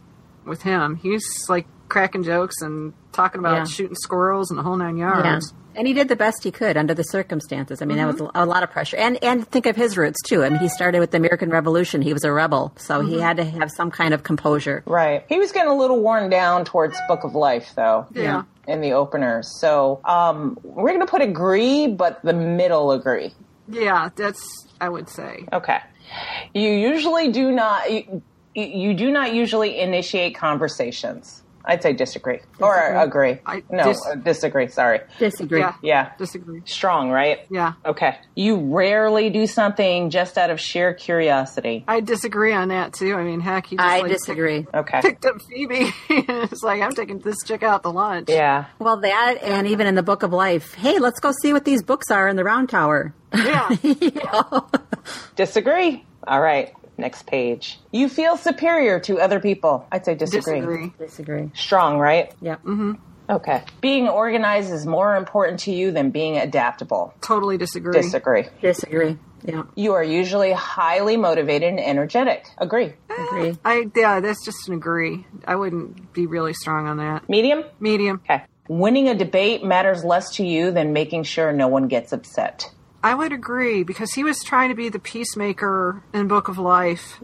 [0.46, 3.64] with him, he's like cracking jokes and talking about Yeah.
[3.66, 5.24] shooting squirrels and the whole nine Yeah.
[5.24, 5.54] yards.
[5.78, 7.82] And he did the best he could under the circumstances.
[7.82, 8.38] I mean, that was mm-hmm.
[8.38, 8.98] a lot of pressure.
[8.98, 10.44] And and think of his roots too.
[10.44, 12.02] I mean, he started with the American Revolution.
[12.02, 13.22] He was a rebel, so he mm-hmm.
[13.22, 14.84] had to have some kind of composure.
[14.86, 15.26] Right.
[15.28, 18.08] He was getting a little worn down towards Book of Life, though.
[18.14, 18.44] Yeah.
[18.68, 19.44] In the opener.
[19.44, 23.34] So um, we're going to put agree, but the middle agree.
[23.68, 25.46] Yeah, that's I would say.
[25.54, 25.80] Okay.
[26.54, 27.92] You usually do not.
[27.92, 28.22] You,
[28.54, 31.44] you do not usually initiate conversations.
[31.68, 33.40] I'd say disagree, or agree.
[33.46, 34.68] I no, dis- uh, disagree.
[34.68, 35.02] Sorry.
[35.20, 35.60] Disagree.
[35.60, 35.74] Yeah.
[35.82, 36.12] Yeah.
[36.18, 36.62] Disagree.
[36.66, 37.40] Strong, right?
[37.50, 37.74] Yeah.
[37.86, 38.18] Okay.
[38.36, 41.84] You rarely do something just out of sheer curiosity.
[41.88, 43.16] I disagree on that too.
[43.16, 44.68] I mean, heck, he just I like, disagree.
[44.74, 45.02] Okay.
[45.02, 45.92] Picked, picked up Phoebe.
[46.10, 48.30] it's like I'm taking this chick out to lunch.
[48.30, 48.66] Yeah.
[48.80, 51.82] Well, that and even in the Book of Life, hey, let's go see what these
[51.84, 53.14] books are in the Round Tower.
[53.34, 53.70] Yeah.
[53.84, 54.68] You know?
[55.36, 56.06] Disagree.
[56.28, 56.74] All right.
[56.98, 57.80] Next page.
[57.92, 59.86] You feel superior to other people.
[59.92, 60.60] I'd say disagree.
[60.60, 60.94] disagree.
[60.98, 61.52] Disagree.
[61.54, 62.34] Strong, right?
[62.42, 62.64] Yep.
[62.64, 62.92] Mm-hmm.
[63.30, 63.64] Okay.
[63.82, 67.14] Being organized is more important to you than being adaptable.
[67.22, 67.94] Totally disagree.
[67.94, 68.46] Disagree.
[68.62, 69.18] Disagree.
[69.44, 72.48] Yeah, You are usually highly motivated and energetic.
[72.58, 72.94] Agree.
[73.10, 73.58] Eh, agree.
[73.64, 75.26] I yeah, that's just an agree.
[75.46, 77.30] I wouldn't be really strong on that.
[77.30, 77.64] Medium?
[77.80, 78.22] Medium.
[78.24, 78.44] Okay.
[78.68, 82.72] Winning a debate matters less to you than making sure no one gets upset.
[83.06, 87.20] I would agree because he was trying to be the peacemaker in Book of Life.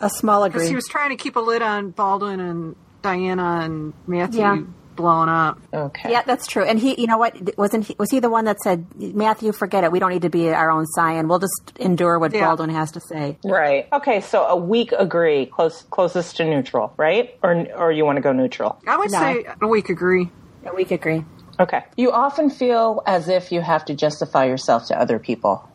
[0.00, 0.68] A small Because agree.
[0.70, 4.56] he was trying to keep a lid on Baldwin and Diana and Matthew Yeah.
[4.96, 5.58] blowing up.
[5.74, 6.10] Okay.
[6.10, 6.64] Yeah, that's true.
[6.64, 7.34] And he, you know what?
[7.58, 7.94] Wasn't he?
[7.98, 9.92] Was he the one that said, "Matthew, forget it.
[9.92, 11.28] We don't need to be our own scion.
[11.28, 12.46] We'll just endure what Yeah.
[12.46, 13.88] Baldwin has to say." Right.
[13.92, 17.34] Okay, so a weak agree, close closest to neutral, right?
[17.42, 18.78] Or or you want to go neutral?
[18.86, 19.18] I would No.
[19.18, 20.30] say a weak agree.
[20.66, 21.24] A we could agree.
[21.60, 21.84] Okay.
[21.96, 25.68] You often feel as if you have to justify yourself to other people.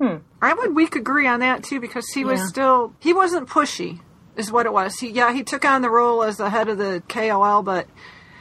[0.00, 0.16] Hmm.
[0.42, 2.46] I would weak agree on that too because he was Yeah.
[2.46, 4.00] still he wasn't pushy
[4.36, 4.98] is what it was.
[4.98, 7.86] He yeah, he took on the role as the head of the KOL, but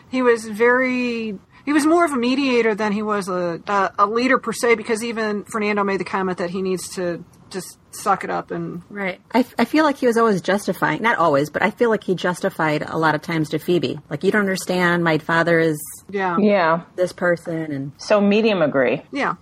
[0.09, 4.05] he was very he was more of a mediator than he was a a, a
[4.05, 8.23] leader per se because even Fernando made the comment that he needs to just suck
[8.25, 9.21] it up and Right.
[9.33, 12.15] I, I feel like he was always justifying, not always, but I feel like he
[12.15, 13.97] justified a lot of times to Phoebe.
[14.09, 15.03] Like, you don't understand.
[15.05, 15.77] My father is
[16.09, 16.37] yeah.
[16.39, 16.81] Yeah.
[16.95, 19.01] this person, and So medium agree.
[19.11, 19.35] Yeah.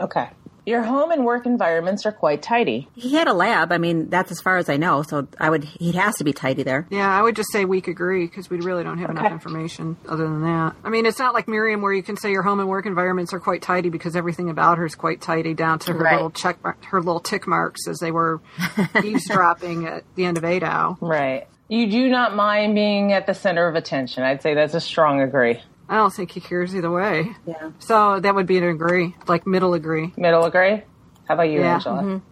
[0.00, 0.28] Okay.
[0.66, 2.88] Your home and work environments are quite tidy.
[2.94, 3.72] he had a lab.
[3.72, 5.00] I mean, that's as far as I know.
[5.02, 5.64] So I would.
[5.64, 6.86] He has to be tidy there.
[6.90, 10.24] Yeah, I would just say weak agree because we really don't have enough information other
[10.24, 10.74] than that.
[10.84, 13.32] I mean, it's not like Miriam where you can say your home and work environments
[13.32, 16.12] are quite tidy because everything about her is quite tidy down to her Right.
[16.16, 18.42] little check, mark, her little tick marks as they were
[19.02, 20.98] eavesdropping at the end of ADOW.
[21.00, 21.46] Right.
[21.68, 24.22] You do not mind being at the center of attention.
[24.22, 25.62] I'd say that's a strong agree.
[25.88, 27.34] I don't think he cares either way.
[27.46, 27.70] Yeah.
[27.78, 30.12] So that would be an agree, like middle agree.
[30.16, 30.82] Middle agree?
[31.26, 31.74] How about you, Yeah.
[31.74, 32.02] Angela?
[32.02, 32.26] Mm-hmm.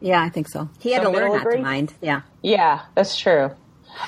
[0.00, 0.68] Yeah, I think so.
[0.78, 1.56] He had So to learn middle not agree?
[1.56, 1.94] to mind.
[2.00, 2.20] Yeah.
[2.42, 3.50] Yeah, that's true.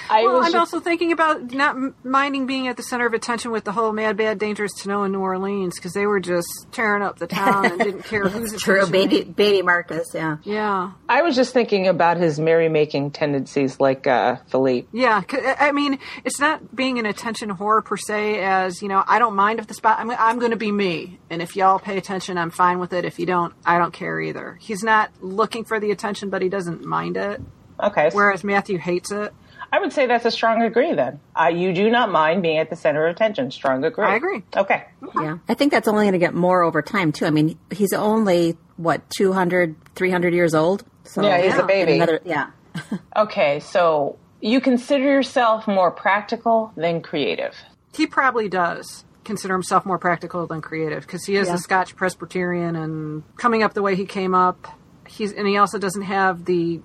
[0.08, 3.06] I Well, was I'm just- also thinking about not m- minding being at the center
[3.06, 6.06] of attention with the whole Mad, Bad, Dangerous to Know in New Orleans because they
[6.06, 8.82] were just tearing up the town and didn't care who's True.
[8.84, 10.08] attention- Baby, baby Marcus.
[10.14, 10.36] Yeah.
[10.44, 10.92] Yeah.
[11.08, 14.88] I was just thinking about his merrymaking tendencies like uh, Philippe.
[14.92, 15.22] Yeah,
[15.58, 18.40] I mean, it's not being an attention whore per se.
[18.42, 19.98] As you know, I don't mind if the spot.
[19.98, 23.04] I'm, I'm going to be me, and if y'all pay attention, I'm fine with it.
[23.04, 24.56] If you don't, I don't care either.
[24.60, 27.40] He's not looking for the attention, but he doesn't mind it.
[27.82, 28.10] Okay.
[28.12, 29.32] Whereas Matthew hates it.
[29.72, 31.20] I would say that's a strong agree then.
[31.40, 33.50] Uh, you do not mind being at the center of attention.
[33.50, 34.04] Strong agree.
[34.04, 34.42] I agree.
[34.56, 34.84] Okay.
[35.14, 35.38] Yeah.
[35.48, 37.24] I think that's only going to get more over time too.
[37.26, 40.84] I mean, he's only what 200, 300 years old.
[41.04, 41.94] So Yeah, he's a baby.
[41.94, 42.50] Another, yeah.
[43.16, 47.54] Okay, so you consider yourself more practical than creative.
[47.94, 51.54] He probably does consider himself more practical than creative because he is Yeah.
[51.54, 54.66] a Scotch Presbyterian and coming up the way he came up.
[55.06, 56.80] He's and he also doesn't have the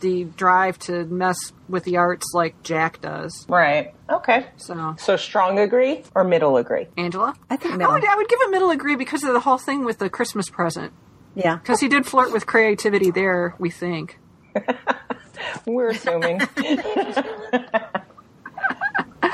[0.00, 1.36] the drive to mess
[1.68, 3.46] with the arts like Jack does.
[3.48, 3.94] Right.
[4.10, 4.46] Okay.
[4.56, 6.86] So So strong agree or middle agree?
[6.96, 7.34] Angela?
[7.50, 9.84] I think I would, I would give a middle agree because of the whole thing
[9.84, 10.92] with the Christmas present.
[11.34, 11.56] Yeah.
[11.56, 14.18] Because he did flirt with creativity there, we think.
[15.66, 16.40] We're assuming.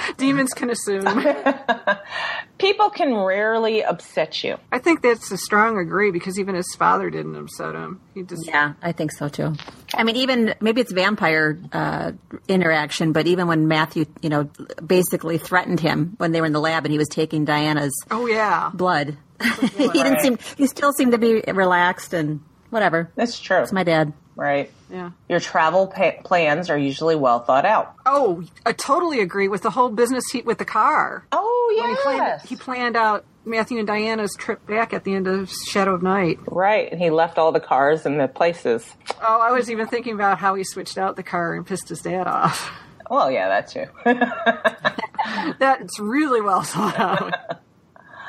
[0.16, 1.04] Demons can assume.
[2.58, 4.56] People can rarely upset you.
[4.70, 8.00] I think that's a strong agree because even his father didn't upset him.
[8.14, 9.54] He just Yeah, I think so too.
[9.94, 12.12] I mean, even maybe it's vampire uh,
[12.48, 14.44] interaction, but even when Matthew, you know,
[14.84, 18.26] basically threatened him when they were in the lab and he was taking Diana's Oh
[18.26, 18.70] yeah.
[18.72, 19.16] blood,
[19.76, 20.38] he didn't seem.
[20.56, 23.10] He still seemed to be relaxed and whatever.
[23.16, 23.58] That's true.
[23.62, 24.12] It's my dad.
[24.36, 24.70] Right.
[24.90, 25.10] Yeah.
[25.28, 27.94] Your travel pa- plans are usually well thought out.
[28.06, 31.24] Oh, I totally agree with the whole business heat with the car.
[31.32, 35.26] Oh, When he planned, he planned out Matthew and Diana's trip back at the end
[35.26, 36.38] of Shadow of Night.
[36.46, 36.90] Right.
[36.92, 38.88] And he left all the cars in the places.
[39.20, 42.00] Oh, I was even thinking about how he switched out the car and pissed his
[42.00, 42.70] dad off.
[43.10, 43.86] Well, yeah, that too.
[45.58, 47.34] That's really well thought out.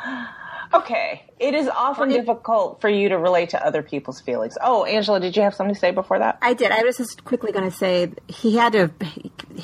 [0.74, 1.24] okay.
[1.44, 4.58] It is often difficult for you to relate to other people's feelings.
[4.62, 6.38] Oh, Angela, did you have something to say before that?
[6.42, 6.72] I did.
[6.72, 8.92] I was just quickly going to say he had to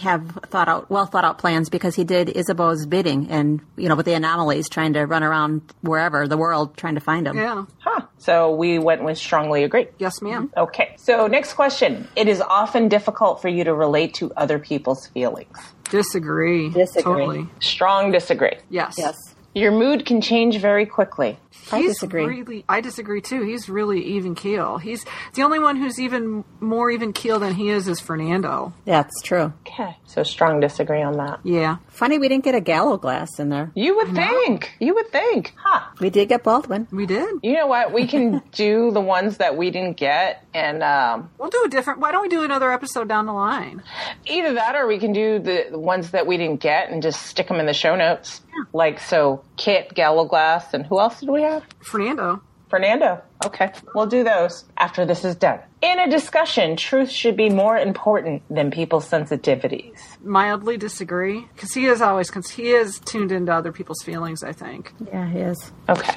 [0.02, 3.96] have thought out, well thought out plans because he did Isabeau's bidding, and you know,
[3.96, 7.38] with the anomalies, trying to run around wherever the world trying to find him.
[7.38, 7.64] Yeah.
[7.78, 8.02] Huh.
[8.18, 9.88] So we went with strongly agree.
[10.00, 10.52] Yes, ma'am.
[10.58, 10.96] Okay.
[10.98, 12.10] So next question.
[12.18, 15.58] It is often difficult for you to relate to other people's feelings.
[15.90, 16.70] Disagree.
[16.70, 17.04] Disagree.
[17.04, 17.48] Totally.
[17.62, 18.58] Strong disagree.
[18.70, 18.96] Yes.
[18.98, 19.16] Yes,
[19.56, 21.40] Your mood can change very quickly.
[21.72, 22.26] I He's disagree.
[22.26, 23.44] Really, I disagree too.
[23.44, 24.78] He's really even keel.
[24.78, 28.74] He's the only one who's even more even keel than he is is Fernando.
[28.86, 29.54] Yeah, that's true.
[29.68, 29.96] Okay.
[30.06, 31.40] So strong disagree on that.
[31.44, 31.78] Yeah.
[31.90, 33.72] Funny we didn't get a Gallowglass in there.
[33.76, 34.72] You would think.
[34.80, 35.54] You would think.
[35.58, 35.82] Huh.
[36.00, 36.88] We did get Baldwin.
[36.92, 37.30] We did.
[37.44, 37.94] You know what?
[37.94, 42.00] We can do the ones that we didn't get, and um, We'll do a different.
[42.00, 43.84] Why don't we do another episode down the line?
[44.26, 47.24] either that or we can do the, the ones that we didn't get and just
[47.26, 48.42] stick them in the show notes.
[48.74, 51.49] Like so, Kit, Gallowglass, and who else did we have?
[51.82, 52.42] Fernando.
[52.70, 53.22] Fernando.
[53.46, 55.60] Okay, we'll do those after this is done.
[55.82, 59.96] In a discussion, truth should be more important than people's sensitivities.
[60.22, 64.44] Mildly disagree because he is always cons- he is tuned into other people's feelings.
[64.44, 64.94] I think.
[65.08, 65.72] Yeah, he is.
[65.88, 66.16] Okay,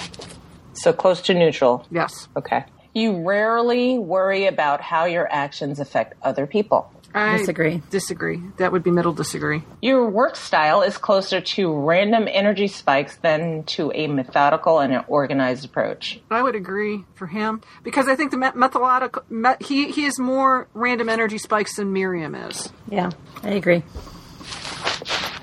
[0.74, 1.86] so close to neutral.
[1.90, 2.28] Yes.
[2.36, 2.64] Okay.
[2.94, 6.92] You rarely worry about how your actions affect other people.
[7.14, 7.82] I Disagree.
[7.90, 8.42] Disagree.
[8.56, 9.62] That would be middle disagree.
[9.80, 15.04] Your work style is closer to random energy spikes than to a methodical and an
[15.08, 16.20] organized approach.
[16.30, 20.68] I would agree for him because I think the methodical me- he he is more
[20.72, 22.72] random energy spikes than Miriam is.
[22.88, 23.10] Yeah,
[23.42, 23.82] I agree.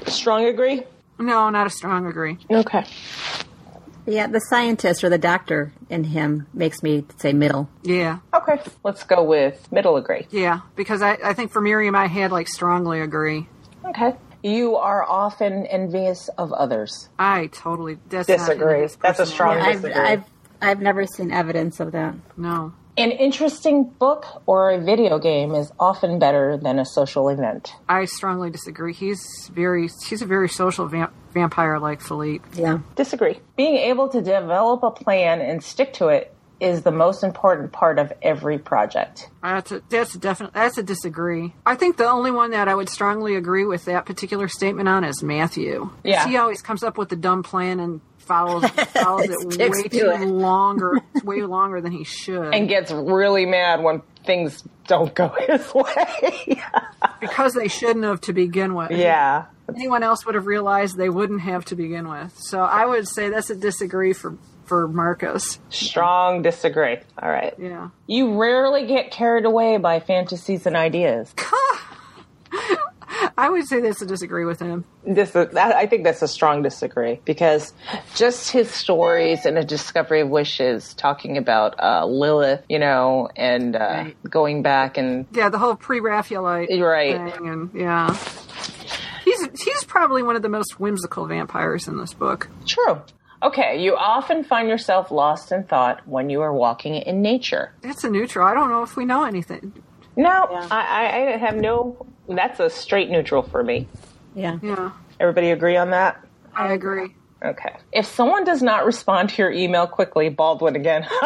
[0.07, 0.83] Strong agree?
[1.19, 2.37] No, not a strong agree.
[2.49, 2.85] Okay.
[4.09, 7.69] Yeah, the scientist or the doctor in him makes me say middle.
[7.83, 8.59] Yeah, Okay.
[8.83, 10.27] Let's go with middle agree.
[10.31, 10.61] yeah.
[10.75, 13.47] Because I I think for Miriam I had like strongly agree.
[13.85, 14.15] Okay.
[14.41, 17.09] You are often envious of others.
[17.19, 18.81] I totally that's not Disagree.
[18.81, 19.33] his That's a personality.
[19.33, 20.01] strong- I've, disagree.
[20.07, 20.23] I've
[20.61, 22.15] I've never seen evidence of that.
[22.37, 22.73] No.
[22.99, 27.73] An interesting book or a video game is often better than a social event.
[27.87, 28.91] I strongly disagree.
[28.93, 32.43] He's very he's a very social vamp- vampire like Philippe.
[32.59, 33.39] Yeah, Disagree.
[33.55, 37.99] Being able to develop a plan and stick to it is the most important part
[37.99, 39.29] of every project.
[39.41, 41.53] That's a that's a definite that's a disagree.
[41.65, 45.05] I think the only one that I would strongly agree with that particular statement on
[45.05, 45.89] is Matthew.
[46.03, 46.27] Yeah.
[46.27, 49.25] He always comes up with a dumb plan and follows follows
[49.59, 50.25] it way to too it.
[50.27, 52.53] longer way longer than he should.
[52.53, 56.61] And gets really mad when things don't go his way.
[57.19, 58.91] because they shouldn't have to begin with.
[58.91, 59.45] yeah.
[59.75, 62.33] Anyone else would have realized they wouldn't have to begin with.
[62.39, 65.57] So I would say that's a disagree for for Marcus.
[65.69, 66.97] Strong disagree.
[67.21, 67.53] All right.
[67.57, 67.89] Yeah.
[68.05, 71.33] You rarely get carried away by fantasies and ideas.
[73.37, 74.85] I would say that's a disagree with him.
[75.05, 77.73] This is, that, I think that's a strong disagree because
[78.15, 83.75] just his stories and A Discovery of Witches, talking about uh, Lilith, you know, and
[83.75, 84.17] uh, Right.
[84.29, 87.31] going back and Yeah, the whole pre-Raphaelite Right.
[87.33, 88.13] thing, and yeah,
[89.23, 92.49] he's he's probably one of the most whimsical vampires in this book.
[92.67, 93.01] true.
[93.41, 97.71] Okay, you often find yourself lost in thought when you are walking in nature.
[97.81, 98.45] That's a neutral.
[98.45, 99.71] I don't know if we know anything.
[100.17, 102.05] No, I, I I have no.
[102.29, 103.87] That's a straight neutral for me.
[104.35, 104.59] yeah.
[104.61, 106.23] Yeah, Everybody agree on that?
[106.55, 107.15] I agree.
[107.43, 107.73] Okay.
[107.93, 111.07] If someone does not respond to your email quickly, Baldwin again.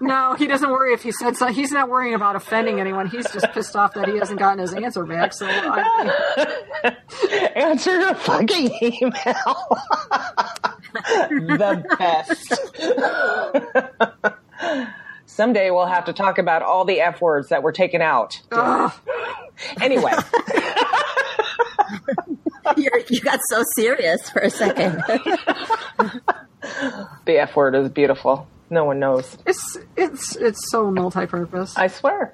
[0.00, 1.46] No, he doesn't worry if he said so.
[1.46, 3.06] He's not worrying about offending anyone.
[3.06, 5.32] He's just pissed off that he hasn't gotten his answer back.
[5.32, 6.96] So I,
[7.56, 9.12] Answer your fucking email.
[11.30, 12.60] the best.
[15.34, 18.40] Someday we'll have to talk about all the F words that were taken out.
[19.80, 20.12] Anyway,
[22.76, 25.02] You're, you got so serious for a second.
[27.24, 28.46] the F word is beautiful.
[28.70, 29.36] No one knows.
[29.44, 31.76] it's it's it's so multi-purpose.
[31.76, 32.32] I swear.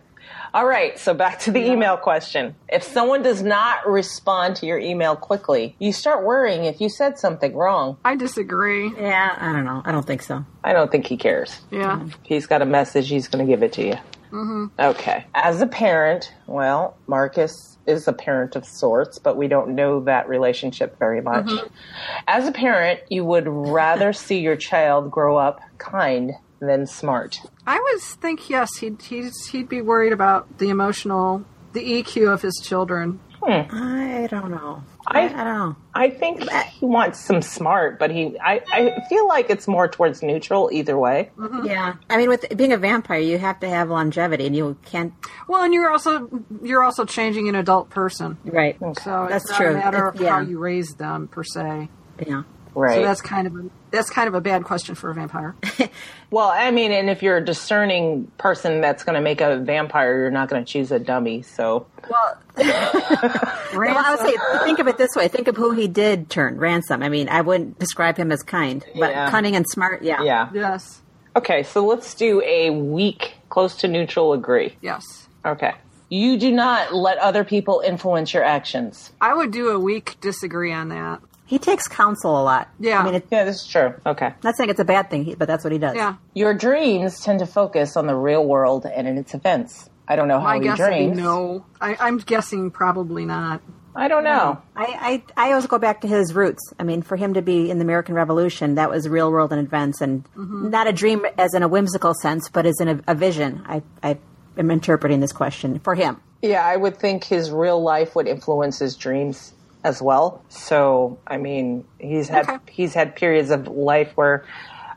[0.53, 2.57] All right, so back to the email question.
[2.69, 7.19] If someone does not respond to your email quickly, you start worrying if you said
[7.19, 7.99] something wrong.
[8.05, 8.91] I disagree.
[8.99, 9.83] yeah, I don't know.
[9.85, 10.45] I don't think so.
[10.65, 11.61] I don't think he cares.
[11.71, 12.05] Yeah.
[12.05, 13.95] If he's got a message, he's going to give it to you.
[14.33, 14.67] Mm-hmm.
[14.79, 15.25] Okay.
[15.35, 20.29] As a parent, well, Marcus is a parent of sorts, but we don't know that
[20.29, 21.51] relationship very much.
[22.29, 27.41] As a parent, you would rather see your child grow up kind than smart.
[27.67, 32.43] I would think yes, he'd he's, he'd be worried about the emotional, the EQ of
[32.43, 33.21] his children.
[33.43, 33.75] Hmm.
[33.75, 34.83] I don't know.
[34.85, 35.77] I- I, I don't know.
[35.95, 36.43] I think
[36.79, 40.97] he wants some smart, but he I, I feel like it's more towards neutral either
[40.97, 41.31] way.
[41.37, 41.67] Mm-hmm.
[41.67, 45.13] Yeah, I mean, with being a vampire, you have to have longevity, and you can't.
[45.49, 46.29] Well, and you're also
[46.63, 48.77] you're also changing an adult person, Right.
[49.03, 49.71] so That's it's not true.
[49.71, 50.31] a matter of yeah.
[50.31, 51.89] how you raise them per se.
[52.25, 52.43] Yeah.
[52.75, 52.95] Right.
[52.97, 55.57] So that's kind of a that's kind of a bad question for a vampire.
[56.31, 60.17] well, I mean, and if you're a discerning person that's going to make a vampire,
[60.21, 61.43] you're not going to choose a dummy.
[61.43, 65.89] So well, Well, I would say, think of it this way: think of who he
[65.89, 67.03] did turn Ransome.
[67.03, 69.31] I mean, I wouldn't describe him as kind, but Yeah.
[69.31, 70.03] cunning and smart.
[70.03, 70.23] Yeah.
[70.23, 70.49] yeah.
[70.53, 71.01] yes,
[71.37, 74.77] Okay, so let's do a weak, close to neutral agree.
[74.81, 75.05] yes.
[75.45, 75.73] Okay.
[76.13, 79.13] You do not let other people influence your actions.
[79.21, 81.21] I would do a weak disagree on that.
[81.51, 82.69] He takes counsel a lot.
[82.79, 83.01] Yeah.
[83.01, 83.93] I mean, it's Yeah, this is true.
[84.07, 84.33] Okay.
[84.45, 85.97] not saying it's a bad thing, but that's what he does.
[85.97, 89.91] Yeah, Your dreams tend to focus on the real world and in its events.
[90.07, 91.19] I don't know how my he guess dreams.
[91.19, 91.67] no.
[91.81, 93.63] I, I'm guessing probably not.
[93.97, 94.63] I don't know.
[94.77, 96.73] I, I, I always go back to his roots.
[96.79, 99.67] I mean, for him to be in the American Revolution, that was real world and
[99.67, 100.71] events, and mm-hmm.
[100.71, 103.65] not a dream as in a whimsical sense, but as in a, a vision.
[103.67, 104.19] I, I
[104.57, 106.21] am interpreting this question for him.
[106.43, 109.53] Yeah, I would think his real life would influence his dreams
[109.85, 110.45] as well.
[110.49, 112.59] So, I mean, he's had Okay.
[112.71, 114.45] he's had periods of life where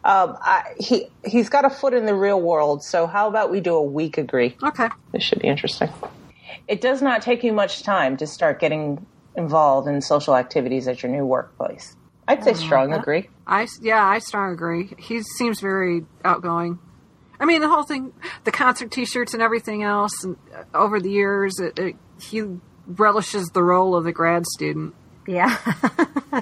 [0.06, 2.84] Um, I, he he's got a foot in the real world.
[2.84, 4.58] So how about we do a week agree?
[4.62, 4.90] Okay.
[5.14, 5.90] This should be interesting.
[6.68, 9.06] It does not take you much time to start getting
[9.38, 11.96] involved in social activities at your new workplace.
[12.28, 13.30] I'd say strong agree.
[13.48, 14.94] I yeah, I strong agree.
[14.98, 16.80] He seems very outgoing.
[17.40, 18.14] I mean, the whole thing,
[18.44, 22.44] the concert T-shirts and everything else, and uh, over the years, it, it, he
[22.88, 24.94] relishes the role of the grad student.
[25.28, 25.58] Yeah.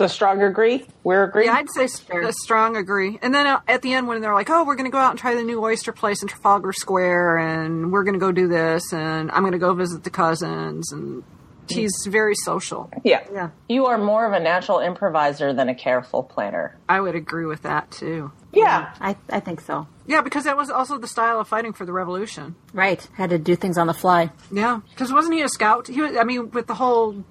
[0.00, 0.86] So strong agree.
[1.04, 1.44] We're agree.
[1.44, 3.18] Yeah, I'd say st- a strong agree.
[3.20, 5.10] And then uh, at the end, when they're like, "Oh, we're going to go out
[5.10, 8.48] and try the new oyster place in Trafalgar Square, and we're going to go do
[8.48, 11.22] this, and I'm going to go visit the cousins," and
[11.70, 12.90] he's very social.
[13.04, 13.24] yeah.
[13.32, 13.50] Yeah.
[13.68, 16.76] You are more of a natural improviser than a careful planner.
[16.88, 18.32] I would agree with that too.
[18.52, 18.94] Yeah.
[19.00, 19.86] I, I think so.
[20.06, 22.56] Yeah, because that was also the style of fighting for the revolution.
[22.72, 23.06] Right.
[23.14, 24.30] Had to do things on the fly.
[24.50, 25.86] Yeah, because wasn't he a scout?
[25.86, 26.16] He was.
[26.16, 27.24] I mean, with the whole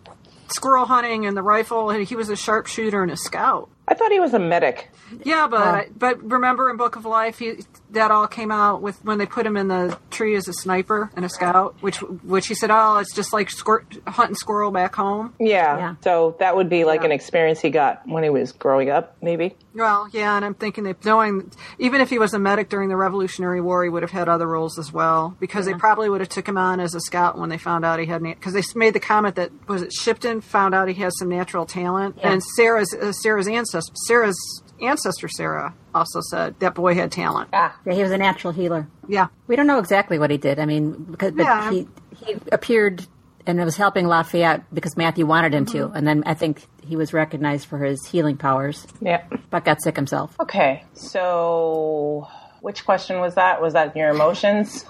[0.47, 3.69] squirrel hunting and the rifle, he was a sharpshooter and a scout.
[3.85, 4.91] I thought he was a medic.
[5.25, 5.91] Yeah, but oh.
[5.97, 7.55] but remember in Book of Life, he,
[7.91, 11.09] that all came out with when they put him in the tree as a sniper
[11.15, 14.95] and a scout, which which he said, oh, it's just like squir- hunting squirrel back
[14.95, 15.33] home.
[15.39, 15.77] Yeah.
[15.77, 15.95] Yeah.
[16.03, 17.07] So that would be like Yeah.
[17.07, 19.55] an experience he got when he was growing up, maybe.
[19.73, 22.95] Well, yeah, and I'm thinking that knowing even if he was a medic during the
[22.97, 26.29] Revolutionary War, he would have had other roles as well because they probably would have
[26.29, 28.93] took him on as a scout when they found out he had because they made
[28.93, 32.31] the comment that was it Shipton found out he has some natural talent Yeah.
[32.33, 37.49] and Sarah's uh, Sarah's ancestor Sarah's ancestor Sarah also said that boy had talent.
[37.53, 37.75] Ah.
[37.85, 38.87] Yeah, he was a natural healer.
[39.07, 40.59] Yeah, We don't know exactly what he did.
[40.59, 41.71] I mean, because but Yeah.
[41.71, 41.87] he
[42.25, 43.05] he appeared
[43.47, 46.95] and it was helping Lafayette because Matthew wanted him to, and then I think he
[46.95, 49.23] was recognized for his healing powers, Yeah.
[49.49, 50.35] but got sick himself.
[50.39, 50.83] Okay.
[50.93, 52.27] So
[52.61, 53.61] which question was that?
[53.61, 54.85] Was that your emotions?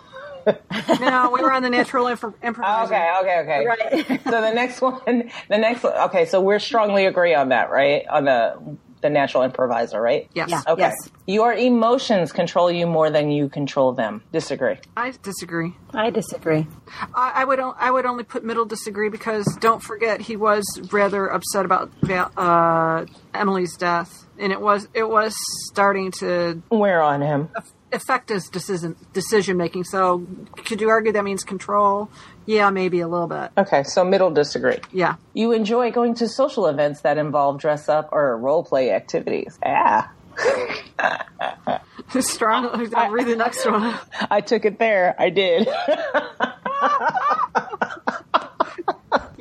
[1.00, 2.94] no, we were on the natural inf- improviser.
[2.96, 3.66] Okay, okay, okay.
[3.66, 4.24] Right.
[4.24, 8.08] so the next one, the next okay, so we're strongly agree on that, right?
[8.08, 10.30] On the the natural improviser, right?
[10.34, 10.50] Yes.
[10.50, 10.62] Yeah.
[10.68, 10.82] Okay.
[10.82, 10.96] Yes.
[11.28, 14.24] Your emotions control you more than you control them.
[14.32, 14.78] Disagree.
[14.98, 15.74] I disagree.
[15.94, 16.68] I disagree.
[17.14, 20.64] I, I would o- I would only put middle disagree because don't forget he was
[20.92, 21.92] rather upset about
[22.38, 25.36] uh, Emily's death, and it was it was
[25.70, 27.50] starting to We're on him.
[27.92, 29.84] affect his decision decision making.
[29.86, 30.26] So
[30.66, 32.10] could you argue that means control?
[32.50, 33.52] Yeah, maybe a little bit.
[33.60, 34.80] Okay, so middle disagree.
[34.92, 35.18] Yeah.
[35.36, 39.60] You enjoy going to social events that involve dress up or role play activities.
[39.62, 40.08] Yeah.
[42.20, 42.92] Strong.
[42.96, 43.94] I'll read the next one.
[44.32, 45.16] I took it there.
[45.20, 45.70] I did.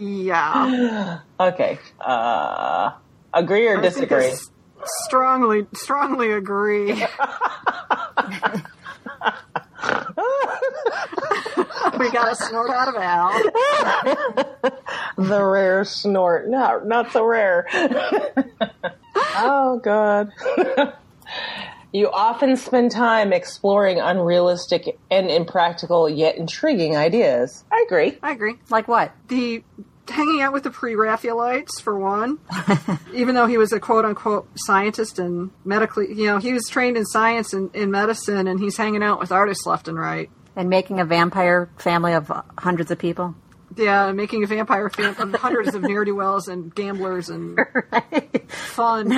[0.01, 1.19] Yeah.
[1.41, 1.79] okay.
[2.01, 2.93] Uh,
[3.35, 4.33] agree or disagree?
[4.85, 7.05] Strongly, strongly agree.
[11.99, 13.33] we got a snort out of Al.
[15.19, 16.49] The rare snort.
[16.49, 17.67] Not not so rare.
[19.17, 20.31] oh god.
[21.93, 27.65] you often spend time exploring unrealistic and impractical yet intriguing ideas.
[27.73, 28.17] I agree.
[28.23, 28.55] I agree.
[28.71, 29.11] Like what?
[29.27, 29.65] The
[30.11, 32.39] hanging out with the pre-Raphaelites for one,
[33.15, 36.97] even though he was a quote unquote scientist and medically, you know, he was trained
[36.97, 40.31] in science and in medicine, and he's hanging out with artists left and right.
[40.57, 43.35] And making a vampire family of hundreds of people.
[43.77, 47.59] Yeah, making a vampire family of hundreds of ne'er do wells and gamblers and
[48.49, 49.09] fun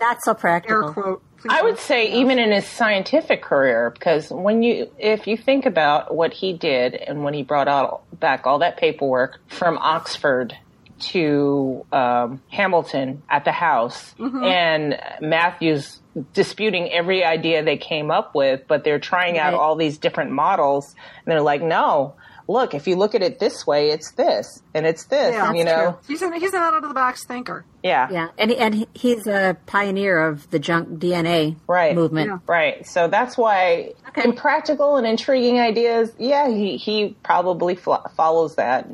[0.00, 0.92] Not so air practical.
[0.92, 1.22] quote.
[1.48, 6.14] I would say even in his scientific career, because when you, if you think about
[6.14, 10.56] what he did and when he brought out back all that paperwork from Oxford
[11.00, 16.00] to um, Hamilton at the house, and Matthews
[16.32, 19.58] disputing every idea they came up with, but they're trying out Right.
[19.60, 22.14] all these different models, and they're like, no.
[22.52, 25.56] Look, if you look at it this way, it's this, and it's this, Yeah, and
[25.56, 25.98] you know, true.
[26.14, 27.64] He's an, he's an out of the box thinker.
[27.82, 31.94] yeah, Yeah, and and he's a pioneer of the junk DNA Right.
[31.94, 32.28] movement.
[32.28, 32.38] Yeah.
[32.46, 32.86] Right.
[32.86, 34.24] So that's why Okay.
[34.24, 38.86] impractical and intriguing ideas, yeah, he, he probably fl- follows that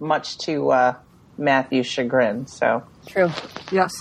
[0.00, 0.94] much to uh,
[1.38, 2.46] Matthew's chagrin.
[2.48, 3.30] So, True.
[3.70, 3.92] Yes.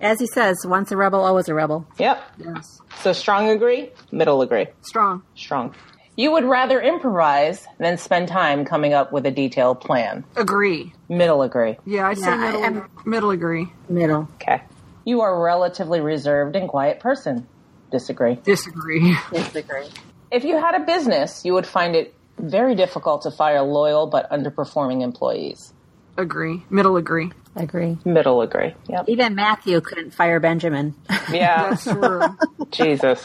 [0.00, 1.86] As he says, once a rebel, always a rebel.
[1.98, 2.22] yep.
[2.38, 2.80] Yes.
[3.00, 4.66] So strong agree, middle agree.
[4.82, 5.22] Strong.
[5.34, 5.74] Strong.
[6.18, 10.24] You would rather improvise than spend time coming up with a detailed plan.
[10.34, 10.92] Agree.
[11.08, 11.76] Middle agree.
[11.86, 13.72] Yeah, I'd say Yeah, middle, I'm- middle agree.
[13.88, 14.28] Middle.
[14.34, 14.60] Okay.
[15.04, 17.46] You are a relatively reserved and quiet person.
[17.92, 18.34] Disagree.
[18.34, 19.16] Disagree.
[19.32, 19.86] Disagree.
[20.32, 24.28] If you had a business, you would find it very difficult to fire loyal but
[24.28, 25.72] underperforming employees.
[26.16, 26.64] Agree.
[26.68, 27.30] Middle agree.
[27.54, 27.96] Agree.
[28.04, 28.74] Middle agree.
[28.88, 29.04] Yep.
[29.08, 30.96] Even Matthew couldn't fire Benjamin.
[31.30, 31.70] Yeah.
[31.70, 32.22] That's true.
[32.72, 33.24] Jesus.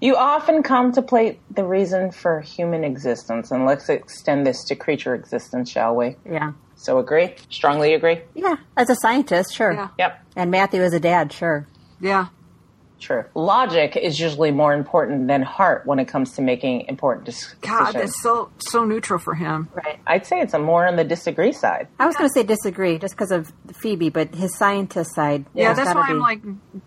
[0.00, 5.70] You often contemplate the reason for human existence, and let's extend this to creature existence,
[5.70, 6.16] shall we?
[6.28, 6.52] yeah.
[6.78, 7.34] So agree?
[7.48, 8.20] Strongly agree?
[8.34, 8.56] Yeah.
[8.76, 9.72] As a scientist, sure.
[9.72, 9.88] Yeah.
[9.98, 10.24] Yep.
[10.36, 11.66] And Matthew as a dad, sure.
[12.00, 12.26] Yeah.
[12.98, 13.24] True.
[13.34, 17.58] Logic is usually more important than heart when it comes to making important decisions.
[17.60, 18.12] God, decisions.
[18.12, 19.68] that's so so neutral for him.
[19.74, 19.98] Right.
[20.06, 21.88] I'd say it's a more on the disagree side.
[21.98, 25.44] I was going to say disagree just because of Phoebe, but his scientist side.
[25.54, 26.42] Yeah, that's that's gotta why I'm like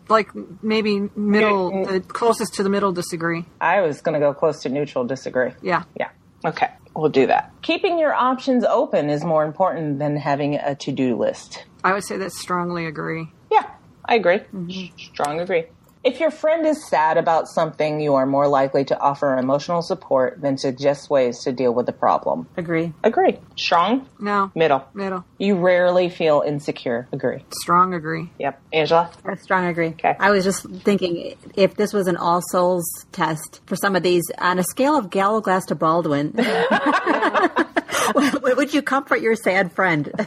[0.09, 3.45] like maybe middle, the closest to the middle disagree.
[3.61, 5.51] I was going to go close to neutral disagree.
[5.61, 5.83] Yeah.
[5.97, 6.09] Yeah.
[6.43, 6.69] Okay.
[6.95, 7.53] We'll do that.
[7.61, 11.65] Keeping your options open is more important than having a to do list.
[11.83, 13.31] I would say that strongly agree.
[13.51, 13.69] Yeah,
[14.05, 14.39] I agree.
[14.39, 14.97] Mm-hmm.
[14.97, 15.65] Strong agree.
[16.01, 20.39] If your friend is sad about something, you are more likely to offer emotional support
[20.41, 22.47] than suggest ways to deal with the problem.
[22.55, 22.93] agree.
[23.03, 23.37] Agree.
[23.57, 24.49] Strong, No.
[24.55, 24.85] middle.
[24.93, 25.25] Middle.
[25.37, 27.09] You rarely feel insecure.
[27.11, 27.43] Agree.
[27.51, 28.29] Strong agree.
[28.39, 28.61] Yep.
[28.71, 29.11] Angela?
[29.25, 29.89] I strong agree.
[29.89, 30.15] Okay.
[30.19, 34.23] I was just thinking if this was an all souls test for some of these
[34.37, 36.33] on a scale of Gallowglass to Baldwin,
[38.15, 40.13] would you comfort your sad friend?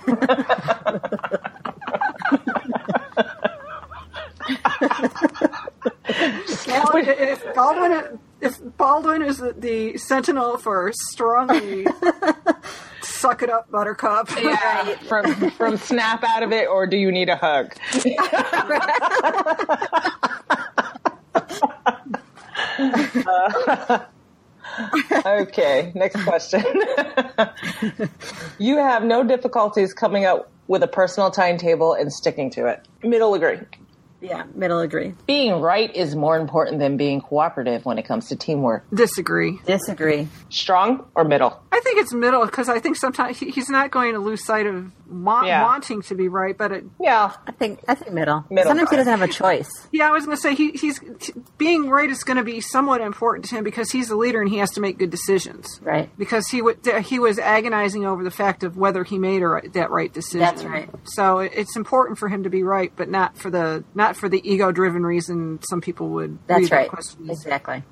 [6.66, 11.87] Baldwin, if Baldwin, if Baldwin is the, the sentinel for strongly
[13.03, 14.29] suck it up, Buttercup.
[14.37, 14.97] Yeah.
[15.09, 17.75] from from snap out of it, or do you need a hug?
[23.27, 24.01] Uh,
[25.27, 26.64] okay, next question.
[28.59, 32.87] you have no difficulties coming up with a personal timetable and sticking to it.
[33.03, 33.59] Middle agree.
[34.23, 35.14] Yeah, middle agree.
[35.27, 38.85] Being right is more important than being cooperative when it comes to teamwork.
[38.95, 39.59] Disagree.
[39.66, 40.29] Disagree.
[40.49, 41.61] Strong or middle?
[41.73, 44.66] I think it's middle because I think sometimes he, he's not going to lose sight
[44.66, 45.63] of wa- Yeah.
[45.63, 47.33] wanting to be right, but it, Yeah.
[47.47, 48.45] I think I think middle.
[48.51, 48.71] Middle.
[48.71, 49.71] Sometimes he doesn't have a choice.
[49.93, 52.61] yeah, I was going to say he, he's t- being right is going to be
[52.61, 55.81] somewhat important to him because he's the leader and he has to make good decisions.
[55.83, 56.11] Right.
[56.19, 59.91] Because he would he was agonizing over the fact of whether he made a that
[59.91, 60.41] right decision.
[60.41, 60.89] That's right.
[61.05, 64.29] So it- it's important for him to be right, but not for the not for
[64.29, 66.39] the ego driven reason some people would.
[66.47, 66.89] That's read that right.
[66.91, 67.31] question.
[67.31, 67.83] Exactly.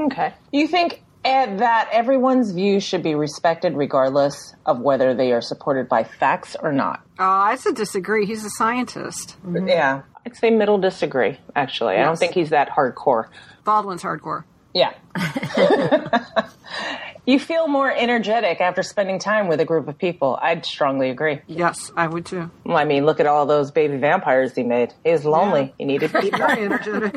[0.00, 0.34] Okay.
[0.52, 5.88] You think uh, that everyone's views should be respected regardless of whether they are supported
[5.88, 7.00] by facts or not?
[7.18, 8.26] Uh, I said disagree.
[8.26, 9.36] He's a scientist.
[9.46, 10.02] Yeah.
[10.24, 11.96] I'd say middle disagree, actually.
[11.96, 13.28] I don't think he's that hardcore.
[13.64, 14.44] Baldwin's hardcore.
[14.74, 14.92] Yeah.
[17.26, 20.38] you feel more energetic after spending time with a group of people.
[20.40, 21.40] I'd strongly agree.
[21.46, 22.50] Yes, I would too.
[22.64, 24.92] Well, I mean, look at all those baby vampires he made.
[25.04, 25.74] He was lonely.
[25.78, 26.38] He needed people.
[26.46, 27.16] Very energetic.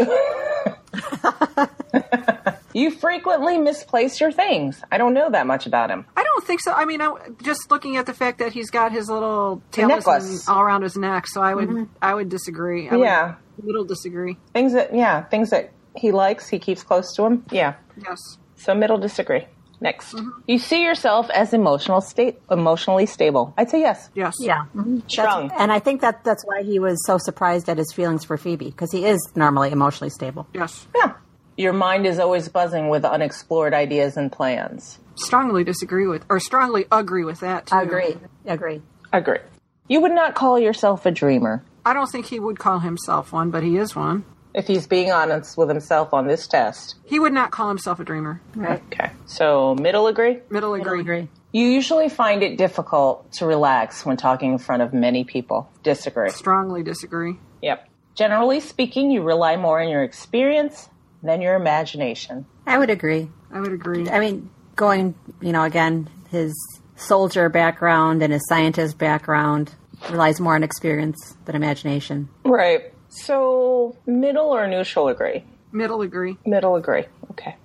[2.74, 4.82] you frequently misplace your things.
[4.92, 6.06] I don't know that much about him.
[6.16, 6.72] I don't think so.
[6.74, 7.14] I mean, I,
[7.44, 10.48] just looking at the fact that he's got his little talisman necklace.
[10.48, 11.84] all around his neck, so I would mm-hmm.
[12.02, 12.90] I would disagree.
[12.90, 13.36] I Yeah.
[13.58, 14.38] would little disagree.
[14.54, 17.46] Things that, yeah, things that he likes, he keeps close to him.
[17.52, 17.76] Yeah.
[18.02, 18.18] Yes,
[18.56, 19.46] So middle disagree.
[19.82, 20.14] Next.
[20.14, 20.30] Mm-hmm.
[20.48, 23.54] You see yourself as emotional state, emotionally stable.
[23.58, 24.10] I'd say yes.
[24.14, 24.66] yes, Yeah.
[24.76, 25.00] Mm-hmm.
[25.08, 25.52] Strong.
[25.58, 28.66] And I think that that's why he was so surprised at his feelings for Phoebe
[28.66, 30.48] because he is normally emotionally stable.
[30.54, 30.86] yes.
[30.96, 31.14] Yeah.
[31.58, 35.00] Your mind is always buzzing with unexplored ideas and plans.
[35.16, 37.68] Strongly disagree with, or strongly agree with that.
[37.68, 37.78] Too.
[37.78, 38.16] Agree.
[38.46, 38.82] Agree.
[39.12, 39.40] Agree.
[39.88, 41.64] You would not call yourself a dreamer.
[41.86, 44.24] I don't think he would call himself one, but he is one.
[44.54, 46.96] If he's being honest with himself on this test.
[47.06, 48.42] He would not call himself a dreamer.
[48.56, 48.82] Right.
[48.92, 49.12] Okay.
[49.26, 50.40] So middle agree?
[50.50, 51.00] Middle Middle agree.
[51.02, 51.28] agree.
[51.54, 55.70] You usually find it difficult to relax when talking in front of many people.
[55.84, 56.30] Disagree.
[56.30, 57.38] Strongly disagree.
[57.62, 57.90] Yep.
[58.16, 60.90] Generally speaking, you rely more on your experience
[61.24, 62.46] than your imagination.
[62.66, 63.30] I would agree.
[63.52, 64.10] I would agree.
[64.10, 66.54] I mean, going, you know, again, his
[66.96, 69.76] soldier background and his scientist background
[70.10, 72.30] relies more on experience than imagination.
[72.44, 72.94] Right.
[73.10, 75.44] So middle or neutral agree?
[75.72, 76.38] Middle agree.
[76.46, 77.06] Middle agree.
[77.32, 77.56] Okay.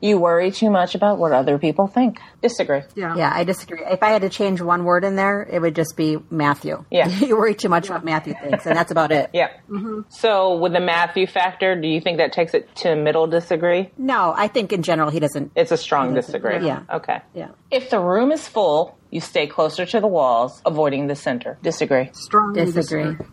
[0.00, 2.20] You worry too much about what other people think.
[2.42, 2.82] Disagree.
[2.94, 3.16] Yeah.
[3.16, 3.80] Yeah, I disagree.
[3.84, 6.84] If I had to change one word in there, it would just be Matthew.
[6.90, 7.08] Yeah.
[7.20, 9.30] you worry too much what Matthew thinks, and that's about it.
[9.32, 9.48] Yeah.
[9.70, 10.00] Mm-hmm.
[10.10, 13.90] So with the Matthew factor, do you think that takes it to middle disagree?
[13.96, 15.52] No, I think in general he doesn't.
[15.56, 16.64] It's a strong disagree.
[16.66, 16.82] Yeah.
[16.92, 17.20] Okay.
[17.34, 17.48] Yeah.
[17.70, 21.58] If the room is full, you stay closer to the walls, avoiding the center.
[21.62, 22.10] Disagree.
[22.12, 23.04] Strong Disagree.
[23.04, 23.26] disagree.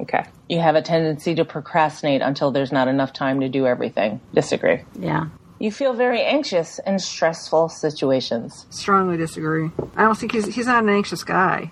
[0.00, 0.24] Okay.
[0.48, 4.20] You have a tendency to procrastinate until there's not enough time to do everything.
[4.34, 4.82] Disagree.
[4.98, 5.26] Yeah.
[5.62, 8.66] You feel very anxious in stressful situations.
[8.70, 9.70] Strongly disagree.
[9.94, 11.70] I don't think he's he's not an anxious guy.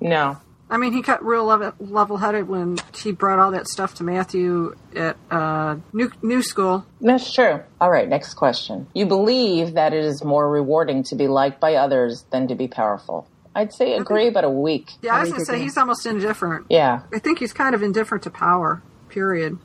[0.00, 0.38] No.
[0.70, 4.74] I mean, he got real level headed when he brought all that stuff to Matthew
[4.96, 6.86] at uh, new new school.
[6.98, 7.60] That's true.
[7.78, 8.86] All right, next question.
[8.94, 12.68] You believe that it is more rewarding to be liked by others than to be
[12.68, 13.28] powerful.
[13.54, 14.92] I'd say agree, but a weak.
[15.02, 16.68] Yeah, I was would gonna say he's almost indifferent.
[16.70, 17.02] Yeah.
[17.12, 18.82] I think he's kind of indifferent to power.
[19.10, 19.58] Period.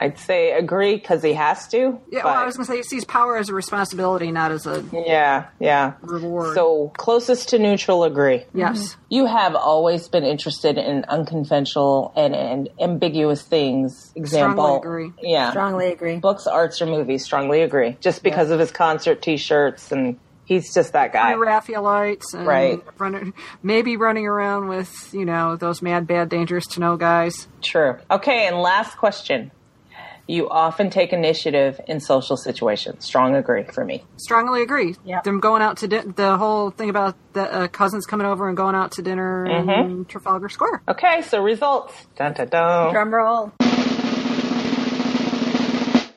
[0.00, 1.76] I'd say agree because he has to.
[2.10, 4.52] Yeah, but- well, I was going to say he sees power as a responsibility, not
[4.52, 5.94] as a yeah, yeah.
[6.02, 6.54] reward.
[6.54, 8.44] So closest to neutral, agree.
[8.54, 8.78] yes.
[8.90, 9.00] Mm-hmm.
[9.10, 14.12] You have always been interested in unconventional and, and ambiguous things.
[14.14, 15.12] Example, Strongly agree.
[15.22, 16.16] Yeah, Strongly agree.
[16.18, 17.24] books, arts, or movies.
[17.24, 17.96] Strongly agree.
[18.00, 21.34] Just because of his concert T-shirts, and he's just that guy.
[21.34, 22.82] Raphaelites and Right.
[22.98, 27.48] running, maybe running around with you know those mad, bad, dangerous to know guys.
[27.62, 27.96] True.
[28.10, 29.50] Okay, and last question.
[30.30, 33.06] You often take initiative in social situations.
[33.06, 34.04] Strong agree for me.
[34.18, 34.94] Strongly agree.
[35.02, 35.22] Yeah.
[35.22, 38.54] Them going out to din- the whole thing about the uh, cousins coming over and
[38.56, 39.90] going out to dinner Mm-hmm.
[39.90, 40.82] in Trafalgar Square.
[40.86, 41.94] Okay, so results.
[42.16, 42.92] Dun, dun, dun.
[42.92, 43.52] Drum roll.